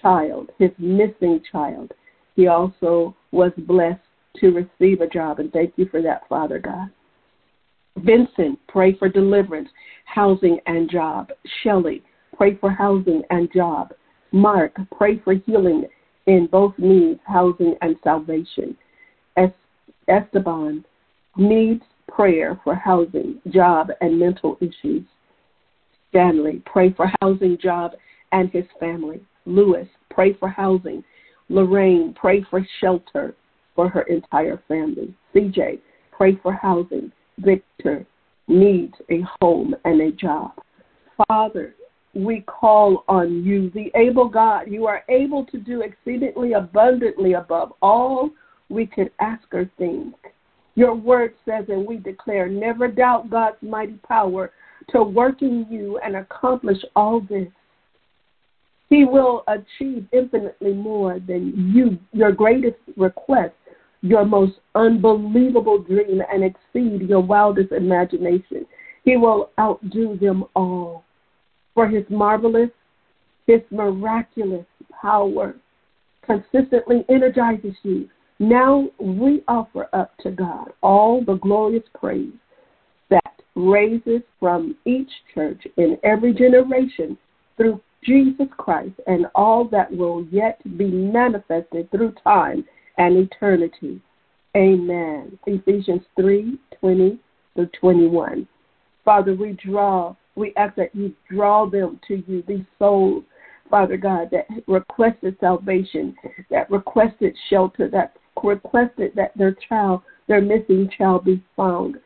child, 0.00 0.50
his 0.58 0.70
missing 0.78 1.40
child. 1.50 1.92
He 2.36 2.46
also 2.46 3.14
was 3.32 3.52
blessed 3.58 4.00
to 4.40 4.50
receive 4.50 5.00
a 5.00 5.06
job, 5.06 5.40
and 5.40 5.52
thank 5.52 5.74
you 5.76 5.86
for 5.90 6.00
that, 6.02 6.28
Father 6.28 6.58
God. 6.58 6.88
Vincent, 7.98 8.58
pray 8.68 8.94
for 8.94 9.08
deliverance, 9.08 9.68
housing, 10.06 10.58
and 10.66 10.90
job. 10.90 11.30
Shelley, 11.62 12.02
pray 12.36 12.56
for 12.56 12.70
housing 12.70 13.22
and 13.30 13.52
job. 13.52 13.92
Mark, 14.32 14.74
pray 14.96 15.18
for 15.18 15.34
healing 15.34 15.84
in 16.26 16.46
both 16.46 16.72
needs, 16.78 17.20
housing, 17.26 17.74
and 17.82 17.96
salvation. 18.02 18.76
Esteban, 20.08 20.84
needs 21.36 21.82
prayer 22.08 22.60
for 22.62 22.74
housing, 22.74 23.40
job, 23.48 23.88
and 24.00 24.18
mental 24.18 24.58
issues. 24.60 25.04
Stanley, 26.10 26.62
pray 26.66 26.92
for 26.92 27.10
housing, 27.20 27.56
job, 27.58 27.92
and 28.32 28.50
his 28.50 28.66
family. 28.78 29.20
Lewis, 29.46 29.88
pray 30.10 30.34
for 30.34 30.48
housing. 30.48 31.02
Lorraine, 31.48 32.14
pray 32.14 32.44
for 32.50 32.66
shelter 32.80 33.34
for 33.74 33.88
her 33.88 34.02
entire 34.02 34.62
family. 34.68 35.14
CJ, 35.34 35.80
pray 36.10 36.38
for 36.42 36.52
housing. 36.52 37.10
Victor 37.38 38.06
needs 38.48 38.94
a 39.10 39.22
home 39.40 39.74
and 39.84 40.00
a 40.00 40.12
job. 40.12 40.52
Father, 41.28 41.74
we 42.14 42.42
call 42.42 43.04
on 43.08 43.42
you, 43.42 43.70
the 43.70 43.90
able 43.94 44.28
God. 44.28 44.70
You 44.70 44.86
are 44.86 45.02
able 45.08 45.46
to 45.46 45.58
do 45.58 45.82
exceedingly 45.82 46.52
abundantly 46.52 47.34
above 47.34 47.72
all 47.80 48.30
we 48.68 48.86
could 48.86 49.10
ask 49.20 49.42
or 49.52 49.70
think. 49.78 50.14
Your 50.74 50.94
word 50.94 51.34
says, 51.44 51.66
and 51.68 51.86
we 51.86 51.98
declare, 51.98 52.48
never 52.48 52.88
doubt 52.88 53.30
God's 53.30 53.56
mighty 53.60 53.98
power 54.08 54.52
to 54.90 55.02
work 55.02 55.42
in 55.42 55.66
you 55.70 55.98
and 56.04 56.16
accomplish 56.16 56.78
all 56.96 57.20
this. 57.20 57.48
He 58.88 59.04
will 59.04 59.44
achieve 59.48 60.06
infinitely 60.12 60.72
more 60.72 61.18
than 61.18 61.72
you, 61.74 61.98
your 62.12 62.32
greatest 62.32 62.76
request, 62.96 63.54
your 64.02 64.24
most 64.24 64.54
unbelievable 64.74 65.78
dream, 65.78 66.22
and 66.30 66.44
exceed 66.44 67.08
your 67.08 67.20
wildest 67.20 67.72
imagination. 67.72 68.66
He 69.04 69.16
will 69.16 69.50
outdo 69.58 70.18
them 70.18 70.44
all. 70.54 71.04
For 71.74 71.88
his 71.88 72.04
marvelous, 72.10 72.70
his 73.46 73.60
miraculous 73.70 74.66
power 75.00 75.54
consistently 76.26 77.04
energizes 77.08 77.74
you 77.82 78.08
now 78.42 78.88
we 78.98 79.44
offer 79.46 79.88
up 79.92 80.16
to 80.18 80.32
God 80.32 80.72
all 80.82 81.24
the 81.24 81.34
glorious 81.34 81.84
praise 81.98 82.32
that 83.08 83.40
raises 83.54 84.22
from 84.40 84.76
each 84.84 85.10
church 85.32 85.64
in 85.76 85.96
every 86.02 86.34
generation 86.34 87.16
through 87.56 87.80
Jesus 88.04 88.48
Christ 88.56 88.94
and 89.06 89.26
all 89.36 89.68
that 89.68 89.96
will 89.96 90.26
yet 90.32 90.60
be 90.76 90.90
manifested 90.90 91.88
through 91.92 92.14
time 92.24 92.64
and 92.98 93.16
eternity. 93.16 94.00
Amen. 94.56 95.38
Ephesians 95.46 96.02
3 96.16 96.58
20 96.80 97.20
through 97.54 97.70
21. 97.80 98.48
Father, 99.04 99.34
we 99.34 99.56
draw, 99.64 100.16
we 100.34 100.52
ask 100.56 100.74
that 100.74 100.92
you 100.96 101.14
draw 101.30 101.70
them 101.70 102.00
to 102.08 102.24
you, 102.26 102.42
these 102.48 102.64
souls, 102.78 103.22
Father 103.70 103.96
God, 103.96 104.30
that 104.32 104.46
requested 104.66 105.36
salvation, 105.38 106.16
that 106.50 106.68
requested 106.70 107.36
shelter, 107.48 107.88
that 107.88 108.16
requested 108.42 109.12
that 109.14 109.36
their 109.36 109.56
child, 109.68 110.02
their 110.28 110.40
missing 110.40 110.90
child, 110.96 111.24
be 111.24 111.42
found. 111.56 111.96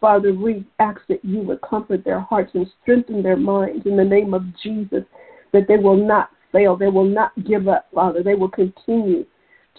Father, 0.00 0.32
we 0.32 0.64
ask 0.78 1.00
that 1.08 1.24
you 1.24 1.40
would 1.40 1.60
comfort 1.62 2.04
their 2.04 2.20
hearts 2.20 2.52
and 2.54 2.66
strengthen 2.82 3.22
their 3.22 3.36
minds 3.36 3.84
in 3.84 3.96
the 3.96 4.04
name 4.04 4.32
of 4.32 4.42
Jesus, 4.62 5.04
that 5.52 5.66
they 5.66 5.76
will 5.76 5.96
not 5.96 6.30
fail, 6.52 6.76
they 6.76 6.88
will 6.88 7.04
not 7.04 7.32
give 7.44 7.68
up, 7.68 7.86
Father. 7.92 8.22
They 8.22 8.34
will 8.34 8.50
continue 8.50 9.24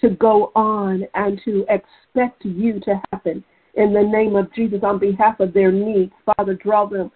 to 0.02 0.10
go 0.12 0.52
on 0.56 1.04
and 1.14 1.40
to 1.46 1.66
expect 1.70 2.44
you 2.44 2.80
to 2.82 3.02
happen 3.12 3.44
in 3.76 3.94
the 3.94 4.02
name 4.02 4.36
of 4.36 4.54
Jesus 4.54 4.80
on 4.84 5.00
behalf 5.00 5.40
of 5.40 5.54
their 5.54 5.72
needs. 5.72 6.12
Father, 6.26 6.54
draw 6.54 6.86
them 6.86 7.12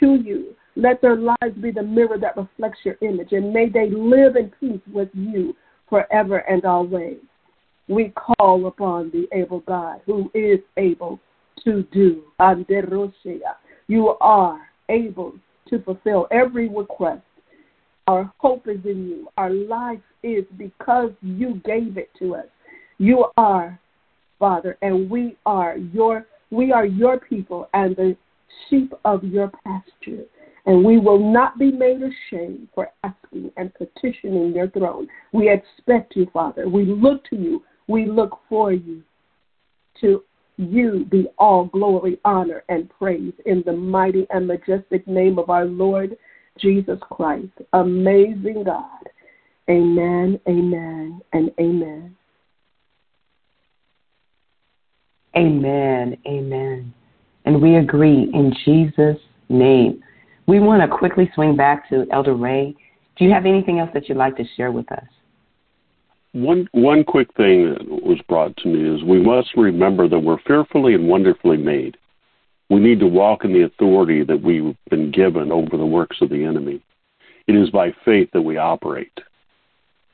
to 0.00 0.14
you. 0.14 0.54
Let 0.76 1.00
their 1.00 1.16
lives 1.16 1.56
be 1.60 1.70
the 1.70 1.82
mirror 1.82 2.18
that 2.18 2.36
reflects 2.36 2.80
your 2.84 2.96
image, 3.00 3.32
and 3.32 3.52
may 3.52 3.68
they 3.68 3.90
live 3.90 4.36
in 4.36 4.52
peace 4.60 4.80
with 4.92 5.08
you 5.12 5.54
forever 5.88 6.38
and 6.38 6.64
always 6.64 7.18
we 7.88 8.12
call 8.16 8.66
upon 8.66 9.10
the 9.10 9.26
able 9.36 9.60
God 9.60 10.00
who 10.06 10.30
is 10.34 10.60
able 10.76 11.20
to 11.64 11.82
do. 11.92 12.22
Anderosia, 12.40 13.56
You 13.88 14.16
are 14.20 14.60
able 14.88 15.34
to 15.68 15.78
fulfill 15.80 16.26
every 16.30 16.68
request. 16.68 17.22
Our 18.06 18.30
hope 18.38 18.68
is 18.68 18.84
in 18.84 19.08
you. 19.08 19.28
Our 19.36 19.50
life 19.50 20.00
is 20.22 20.44
because 20.58 21.10
you 21.22 21.60
gave 21.64 21.96
it 21.96 22.10
to 22.18 22.36
us. 22.36 22.46
You 22.98 23.26
are, 23.36 23.78
Father, 24.38 24.76
and 24.82 25.08
we 25.08 25.36
are 25.46 25.76
your 25.76 26.26
we 26.50 26.70
are 26.70 26.86
your 26.86 27.18
people 27.18 27.68
and 27.74 27.96
the 27.96 28.16
sheep 28.68 28.92
of 29.04 29.24
your 29.24 29.50
pasture. 29.64 30.24
And 30.66 30.84
we 30.84 30.98
will 30.98 31.18
not 31.18 31.58
be 31.58 31.72
made 31.72 32.00
ashamed 32.00 32.68
for 32.74 32.90
asking 33.02 33.50
and 33.56 33.72
petitioning 33.74 34.54
your 34.54 34.70
throne. 34.70 35.08
We 35.32 35.50
expect 35.50 36.16
you, 36.16 36.26
Father. 36.32 36.68
We 36.68 36.84
look 36.84 37.28
to 37.30 37.36
you 37.36 37.62
we 37.88 38.06
look 38.06 38.38
for 38.48 38.72
you. 38.72 39.02
To 40.00 40.22
you 40.56 41.06
be 41.10 41.26
all 41.38 41.66
glory, 41.66 42.18
honor, 42.24 42.64
and 42.68 42.90
praise 42.98 43.32
in 43.46 43.62
the 43.66 43.72
mighty 43.72 44.26
and 44.30 44.46
majestic 44.46 45.06
name 45.06 45.38
of 45.38 45.50
our 45.50 45.64
Lord 45.64 46.16
Jesus 46.58 46.98
Christ. 47.10 47.52
Amazing 47.72 48.64
God. 48.64 49.08
Amen, 49.68 50.38
amen, 50.46 51.20
and 51.32 51.50
amen. 51.58 52.14
Amen, 55.36 56.16
amen. 56.26 56.94
And 57.44 57.60
we 57.60 57.76
agree 57.76 58.30
in 58.32 58.54
Jesus' 58.64 59.20
name. 59.48 60.02
We 60.46 60.60
want 60.60 60.82
to 60.82 60.96
quickly 60.96 61.30
swing 61.34 61.56
back 61.56 61.88
to 61.88 62.06
Elder 62.12 62.34
Ray. 62.34 62.76
Do 63.16 63.24
you 63.24 63.32
have 63.32 63.46
anything 63.46 63.80
else 63.80 63.90
that 63.94 64.08
you'd 64.08 64.18
like 64.18 64.36
to 64.36 64.44
share 64.56 64.70
with 64.70 64.90
us? 64.92 65.04
One 66.34 66.68
one 66.72 67.04
quick 67.04 67.32
thing 67.36 67.70
that 67.70 67.86
was 67.86 68.18
brought 68.28 68.56
to 68.56 68.68
me 68.68 68.92
is 68.92 69.04
we 69.04 69.22
must 69.22 69.56
remember 69.56 70.08
that 70.08 70.18
we're 70.18 70.40
fearfully 70.40 70.94
and 70.94 71.08
wonderfully 71.08 71.56
made. 71.56 71.96
We 72.68 72.80
need 72.80 72.98
to 73.00 73.06
walk 73.06 73.44
in 73.44 73.52
the 73.52 73.62
authority 73.62 74.24
that 74.24 74.42
we've 74.42 74.76
been 74.90 75.12
given 75.12 75.52
over 75.52 75.76
the 75.76 75.86
works 75.86 76.16
of 76.20 76.30
the 76.30 76.44
enemy. 76.44 76.82
It 77.46 77.54
is 77.54 77.70
by 77.70 77.94
faith 78.04 78.30
that 78.32 78.42
we 78.42 78.56
operate. 78.56 79.16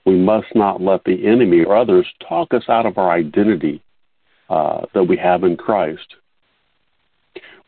We 0.04 0.18
must 0.18 0.48
not 0.54 0.82
let 0.82 1.04
the 1.04 1.26
enemy 1.26 1.64
or 1.64 1.74
others 1.74 2.06
talk 2.28 2.52
us 2.52 2.64
out 2.68 2.84
of 2.84 2.98
our 2.98 3.10
identity 3.10 3.82
uh, 4.50 4.82
that 4.92 5.04
we 5.04 5.16
have 5.16 5.42
in 5.42 5.56
Christ. 5.56 6.16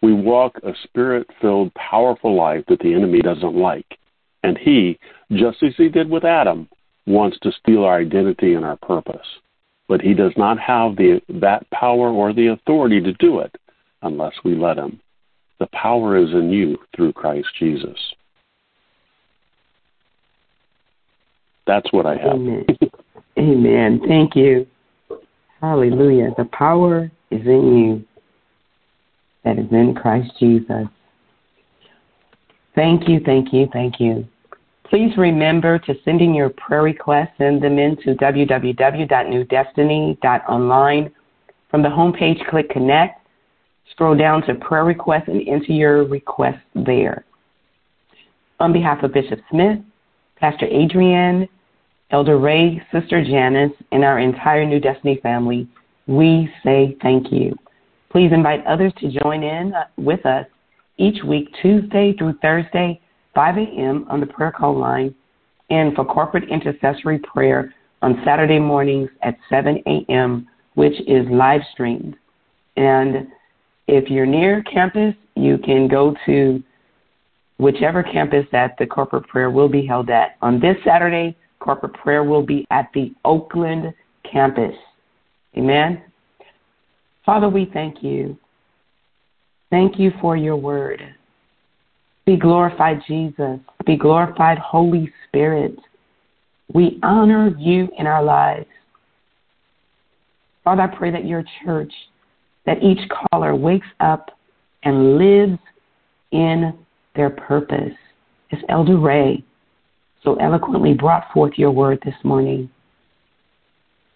We 0.03 0.13
walk 0.13 0.59
a 0.63 0.73
spirit 0.85 1.27
filled, 1.41 1.73
powerful 1.73 2.37
life 2.37 2.65
that 2.69 2.81
the 2.81 2.93
enemy 2.93 3.23
doesn't 3.23 3.57
like. 3.57 3.97
And 4.43 4.59
he, 4.59 4.99
just 5.31 5.63
as 5.63 5.73
he 5.79 5.89
did 5.89 6.11
with 6.11 6.25
Adam, 6.25 6.69
wants 7.07 7.39
to 7.41 7.53
steal 7.53 7.85
our 7.85 7.99
identity 7.99 8.55
and 8.55 8.65
our 8.65 8.77
purpose. 8.77 9.27
But 9.89 10.01
he 10.01 10.15
does 10.15 10.33
not 10.37 10.59
have 10.59 10.97
the, 10.97 11.21
that 11.41 11.69
power 11.71 12.09
or 12.11 12.33
the 12.33 12.49
authority 12.49 13.01
to 13.01 13.13
do 13.15 13.41
it 13.41 13.55
unless 14.03 14.35
we 14.45 14.55
let 14.55 14.79
him. 14.79 15.01
The 15.59 15.67
power 15.69 16.17
is 16.17 16.31
in 16.31 16.51
you 16.51 16.79
through 16.95 17.13
Christ 17.13 17.49
Jesus. 17.59 17.99
That's 21.67 21.93
what 21.93 22.07
I 22.07 22.17
have. 22.17 22.35
Amen. 22.35 22.67
Amen. 23.39 24.01
Thank 24.07 24.35
you. 24.35 24.67
Hallelujah. 25.61 26.31
The 26.37 26.47
power 26.47 27.11
is 27.31 27.47
in 27.47 27.79
you 27.79 28.05
that 29.45 29.59
is 29.59 29.71
in 29.71 29.95
Christ 29.95 30.33
Jesus. 30.39 30.87
Thank 32.75 33.09
you, 33.09 33.21
thank 33.25 33.53
you, 33.53 33.69
thank 33.73 34.01
you. 34.01 34.27
Please 34.93 35.17
remember 35.17 35.79
to 35.79 35.95
send 36.05 36.21
in 36.21 36.35
your 36.35 36.51
prayer 36.51 36.83
requests, 36.83 37.31
send 37.39 37.63
them 37.63 37.79
in 37.79 37.97
to 38.03 38.15
www.newdestiny.online. 38.15 41.11
From 41.71 41.83
the 41.83 41.89
homepage, 41.89 42.47
click 42.51 42.69
Connect, 42.69 43.19
scroll 43.91 44.15
down 44.15 44.43
to 44.43 44.55
Prayer 44.57 44.85
Requests, 44.85 45.29
and 45.29 45.49
enter 45.49 45.73
your 45.73 46.05
request 46.05 46.59
there. 46.75 47.25
On 48.61 48.71
behalf 48.71 49.03
of 49.03 49.15
Bishop 49.15 49.41
Smith, 49.51 49.79
Pastor 50.37 50.67
Adrian, 50.67 51.49
Elder 52.11 52.39
Ray, 52.39 52.83
Sister 52.93 53.25
Janice, 53.25 53.73
and 53.93 54.05
our 54.05 54.19
entire 54.19 54.67
New 54.67 54.79
Destiny 54.79 55.19
family, 55.23 55.67
we 56.07 56.51
say 56.63 56.99
thank 57.01 57.33
you. 57.33 57.57
Please 58.11 58.31
invite 58.31 58.63
others 58.67 58.93
to 58.99 59.11
join 59.23 59.43
in 59.43 59.73
uh, 59.73 59.85
with 59.97 60.27
us 60.27 60.45
each 60.99 61.25
week, 61.25 61.49
Tuesday 61.63 62.13
through 62.19 62.35
Thursday, 62.43 63.01
5 63.35 63.57
a.m. 63.59 64.07
on 64.09 64.21
the 64.21 64.27
prayer 64.27 64.53
call 64.53 64.79
line, 64.79 65.15
and 65.71 65.95
for 65.95 66.05
corporate 66.05 66.49
intercessory 66.49 67.19
prayer 67.19 67.75
on 68.03 68.21
Saturday 68.25 68.59
mornings 68.59 69.09
at 69.23 69.37
7 69.49 69.83
a.m., 69.87 70.49
which 70.75 70.95
is 71.07 71.27
live 71.31 71.61
streamed. 71.73 72.17
And 72.77 73.29
if 73.87 74.11
you're 74.11 74.27
near 74.27 74.63
campus, 74.63 75.15
you 75.35 75.59
can 75.59 75.89
go 75.89 76.15
to 76.27 76.63
whichever 77.59 78.03
campus 78.03 78.45
that 78.53 78.75
the 78.79 78.87
corporate 78.87 79.27
prayer 79.29 79.51
will 79.51 79.69
be 79.69 79.87
held 79.87 80.11
at. 80.11 80.37
On 80.43 80.59
this 80.61 80.77
Saturday, 80.85 81.37
corporate 81.61 81.95
prayer 81.95 82.25
will 82.25 82.43
be 82.43 82.67
at 82.71 82.89
the 82.95 83.15
Oakland 83.25 83.95
campus. 84.31 84.75
Amen. 85.57 86.03
Father, 87.25 87.49
we 87.49 87.71
thank 87.73 88.03
you. 88.03 88.37
Thank 89.71 89.99
you 89.99 90.11
for 90.21 90.37
your 90.37 90.57
word. 90.57 91.03
Be 92.25 92.37
glorified, 92.37 93.01
Jesus. 93.07 93.59
Be 93.85 93.97
glorified, 93.97 94.59
Holy 94.59 95.13
Spirit. 95.27 95.77
We 96.73 96.99
honor 97.03 97.55
you 97.59 97.89
in 97.99 98.07
our 98.07 98.23
lives. 98.23 98.67
Father, 100.65 100.83
I 100.83 100.87
pray 100.87 101.11
that 101.11 101.27
your 101.27 101.45
church, 101.65 101.93
that 102.67 102.83
each 102.83 103.01
caller 103.09 103.55
wakes 103.57 103.87
up 103.99 104.31
and 104.85 105.19
lives 105.19 105.59
in 106.31 106.73
their 107.17 107.31
purpose. 107.31 107.93
As 108.53 108.59
Elder 108.69 108.99
Ray 108.99 109.43
so 110.23 110.37
eloquently 110.37 110.95
brought 110.95 111.33
forth 111.33 111.55
your 111.57 111.71
word 111.71 111.99
this 112.05 112.15
morning. 112.23 112.71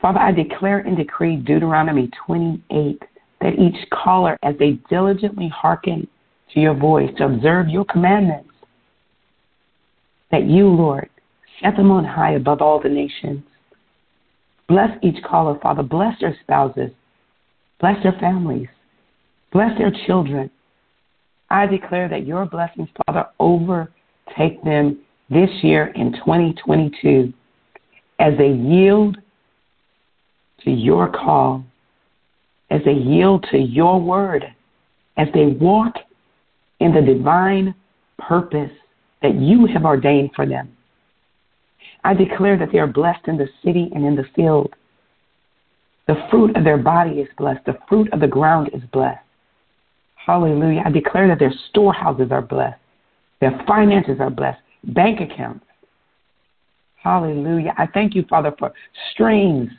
Father, 0.00 0.20
I 0.20 0.30
declare 0.30 0.78
and 0.78 0.96
decree 0.96 1.36
Deuteronomy 1.36 2.10
28 2.26 3.02
that 3.40 3.58
each 3.58 3.90
caller, 3.90 4.36
as 4.42 4.54
they 4.58 4.72
diligently 4.88 5.48
hearken 5.48 6.06
to 6.56 6.60
your 6.60 6.74
voice, 6.74 7.10
to 7.18 7.26
observe 7.26 7.68
your 7.68 7.84
commandments, 7.84 8.50
that 10.32 10.46
you, 10.46 10.66
Lord, 10.66 11.08
set 11.62 11.76
them 11.76 11.92
on 11.92 12.04
high 12.04 12.32
above 12.32 12.60
all 12.60 12.80
the 12.82 12.88
nations. 12.88 13.44
Bless 14.68 14.90
each 15.02 15.22
caller, 15.22 15.56
Father. 15.62 15.84
Bless 15.84 16.18
their 16.20 16.36
spouses. 16.42 16.90
Bless 17.78 18.02
their 18.02 18.16
families. 18.18 18.66
Bless 19.52 19.78
their 19.78 19.92
children. 20.06 20.50
I 21.50 21.66
declare 21.66 22.08
that 22.08 22.26
your 22.26 22.44
blessings, 22.46 22.88
Father, 23.06 23.26
overtake 23.38 24.64
them 24.64 24.98
this 25.30 25.50
year 25.62 25.92
in 25.94 26.12
2022 26.14 27.32
as 28.18 28.32
they 28.36 28.48
yield 28.48 29.16
to 30.64 30.70
your 30.72 31.08
call 31.08 31.64
as 32.70 32.80
they 32.84 32.92
yield 32.92 33.46
to 33.50 33.58
your 33.58 34.00
word, 34.00 34.44
as 35.16 35.28
they 35.32 35.46
walk 35.46 35.94
in 36.80 36.94
the 36.94 37.00
divine 37.00 37.74
purpose 38.18 38.70
that 39.22 39.34
you 39.34 39.66
have 39.66 39.84
ordained 39.84 40.30
for 40.34 40.46
them. 40.46 40.76
I 42.04 42.14
declare 42.14 42.56
that 42.58 42.70
they 42.72 42.78
are 42.78 42.86
blessed 42.86 43.26
in 43.26 43.36
the 43.36 43.48
city 43.64 43.90
and 43.94 44.04
in 44.04 44.14
the 44.14 44.24
field. 44.34 44.74
The 46.06 46.16
fruit 46.30 46.56
of 46.56 46.64
their 46.64 46.78
body 46.78 47.18
is 47.20 47.28
blessed. 47.36 47.64
The 47.66 47.78
fruit 47.88 48.12
of 48.12 48.20
the 48.20 48.28
ground 48.28 48.70
is 48.72 48.82
blessed. 48.92 49.18
Hallelujah. 50.14 50.82
I 50.84 50.90
declare 50.90 51.28
that 51.28 51.38
their 51.38 51.54
storehouses 51.70 52.28
are 52.30 52.42
blessed. 52.42 52.78
Their 53.40 53.60
finances 53.66 54.18
are 54.20 54.30
blessed. 54.30 54.60
Bank 54.84 55.20
accounts. 55.20 55.64
Hallelujah. 56.96 57.74
I 57.78 57.86
thank 57.86 58.14
you, 58.14 58.24
Father, 58.28 58.54
for 58.58 58.72
streams 59.12 59.70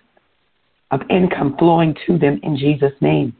of 0.92 1.02
income 1.10 1.56
flowing 1.58 1.96
to 2.08 2.18
them 2.18 2.40
in 2.44 2.58
Jesus' 2.58 2.94
name. 3.02 3.36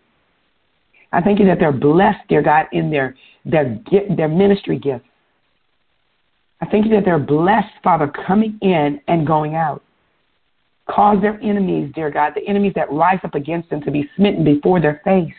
I 1.12 1.22
thank 1.22 1.40
you 1.40 1.46
that 1.46 1.60
they're 1.60 1.72
blessed, 1.72 2.28
dear 2.28 2.42
God, 2.42 2.68
in 2.72 2.90
their 2.92 3.16
their 3.46 3.80
their 4.16 4.28
ministry 4.28 4.78
gifts. 4.78 5.06
I 6.62 6.66
thank 6.66 6.86
you 6.86 6.92
that 6.92 7.06
they're 7.06 7.20
blessed, 7.20 7.74
Father, 7.84 8.12
coming 8.26 8.58
in 8.62 9.00
and 9.08 9.28
going 9.28 9.56
out. 9.56 9.84
Cause 10.90 11.22
their 11.22 11.40
enemies, 11.42 11.92
dear 11.94 12.10
God, 12.10 12.34
the 12.36 12.48
enemies 12.48 12.74
that 12.76 12.92
rise 12.92 13.20
up 13.24 13.36
against 13.36 13.70
them 13.70 13.82
to 13.82 13.92
be 13.92 14.10
smitten 14.16 14.44
before 14.44 14.82
their 14.82 15.02
face. 15.04 15.34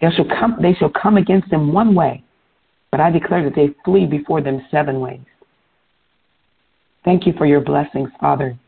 They 0.00 0.10
shall 0.10 0.26
come, 0.26 0.58
they 0.60 0.74
shall 0.74 0.90
come 0.90 1.16
against 1.16 1.50
them 1.50 1.72
one 1.72 1.94
way, 1.94 2.22
but 2.90 3.00
I 3.00 3.10
declare 3.10 3.44
that 3.44 3.54
they 3.54 3.74
flee 3.84 4.06
before 4.06 4.40
them 4.40 4.66
seven 4.70 5.00
ways. 5.00 5.20
Thank 7.04 7.26
you 7.26 7.32
for 7.38 7.46
your 7.46 7.60
blessings, 7.60 8.10
Father. 8.20 8.58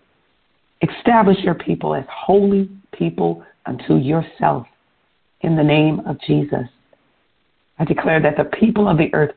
Establish 0.81 1.38
your 1.40 1.55
people 1.55 1.94
as 1.94 2.05
holy 2.09 2.70
people 2.92 3.44
unto 3.66 3.96
yourself 3.96 4.66
in 5.42 5.57
the 5.57 5.62
name 5.62 6.00
of 6.07 6.20
Jesus. 6.20 6.68
I 7.78 7.85
declare 7.85 8.20
that 8.22 8.37
the 8.37 8.44
people 8.44 8.88
of 8.88 8.98
the 8.98 9.12
earth 9.14 9.35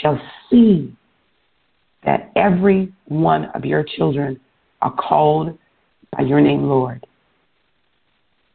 shall 0.00 0.20
see 0.50 0.94
that 2.04 2.32
every 2.36 2.92
one 3.06 3.46
of 3.54 3.64
your 3.64 3.84
children 3.84 4.40
are 4.80 4.94
called 4.94 5.56
by 6.16 6.24
your 6.24 6.40
name, 6.40 6.64
Lord. 6.64 7.06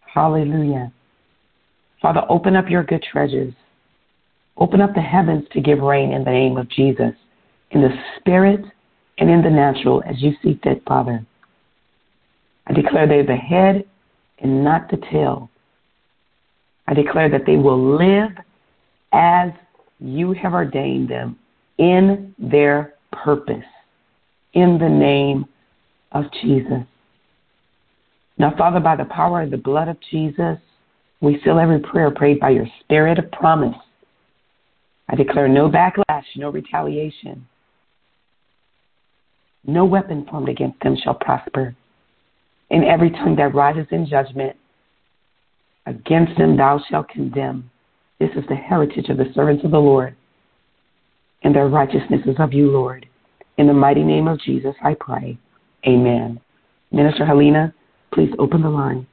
Hallelujah. 0.01 0.91
Father, 2.01 2.23
open 2.29 2.55
up 2.55 2.69
your 2.69 2.83
good 2.83 3.03
treasures. 3.03 3.53
Open 4.57 4.81
up 4.81 4.93
the 4.95 5.01
heavens 5.01 5.45
to 5.51 5.61
give 5.61 5.79
rain 5.79 6.11
in 6.11 6.23
the 6.23 6.31
name 6.31 6.57
of 6.57 6.69
Jesus, 6.69 7.13
in 7.71 7.81
the 7.81 7.95
spirit 8.17 8.61
and 9.19 9.29
in 9.29 9.41
the 9.41 9.49
natural 9.49 10.03
as 10.07 10.21
you 10.21 10.31
see 10.41 10.59
fit, 10.63 10.81
Father. 10.87 11.25
I 12.65 12.73
declare 12.73 13.07
they're 13.07 13.25
the 13.25 13.35
head 13.35 13.85
and 14.39 14.63
not 14.63 14.89
the 14.89 14.97
tail. 15.11 15.49
I 16.87 16.93
declare 16.93 17.29
that 17.29 17.45
they 17.45 17.57
will 17.57 17.97
live 17.97 18.31
as 19.11 19.51
you 19.99 20.33
have 20.33 20.53
ordained 20.53 21.09
them 21.09 21.37
in 21.77 22.33
their 22.37 22.93
purpose, 23.11 23.65
in 24.53 24.77
the 24.77 24.89
name 24.89 25.45
of 26.11 26.25
Jesus. 26.41 26.83
Now, 28.37 28.53
Father, 28.57 28.79
by 28.79 28.95
the 28.95 29.05
power 29.05 29.41
of 29.41 29.51
the 29.51 29.57
blood 29.57 29.87
of 29.87 29.97
Jesus, 30.11 30.57
we 31.21 31.41
seal 31.43 31.59
every 31.59 31.79
prayer 31.79 32.11
prayed 32.11 32.39
by 32.39 32.51
your 32.51 32.67
spirit 32.81 33.17
of 33.17 33.31
promise. 33.31 33.75
I 35.09 35.15
declare 35.15 35.47
no 35.47 35.69
backlash, 35.69 36.25
no 36.35 36.51
retaliation. 36.51 37.47
No 39.65 39.85
weapon 39.85 40.25
formed 40.29 40.49
against 40.49 40.79
them 40.81 40.95
shall 41.03 41.15
prosper 41.15 41.75
and 42.69 42.83
every 42.83 43.09
tongue 43.11 43.35
that 43.37 43.53
rises 43.53 43.87
in 43.91 44.05
judgment 44.05 44.55
against 45.87 46.37
them 46.37 46.57
thou 46.57 46.79
shalt 46.89 47.09
condemn. 47.09 47.69
This 48.19 48.29
is 48.35 48.43
the 48.49 48.55
heritage 48.55 49.09
of 49.09 49.17
the 49.17 49.31
servants 49.33 49.63
of 49.63 49.71
the 49.71 49.79
Lord, 49.79 50.15
and 51.43 51.55
their 51.55 51.67
righteousness 51.67 52.21
is 52.25 52.35
of 52.39 52.53
you, 52.53 52.69
Lord. 52.69 53.07
In 53.57 53.67
the 53.67 53.73
mighty 53.73 54.03
name 54.03 54.27
of 54.27 54.39
Jesus, 54.39 54.75
I 54.83 54.95
pray. 54.99 55.37
Amen. 55.87 56.39
Minister 56.91 57.25
Helena, 57.25 57.73
please 58.13 58.31
open 58.37 58.61
the 58.61 58.69
line. 58.69 59.07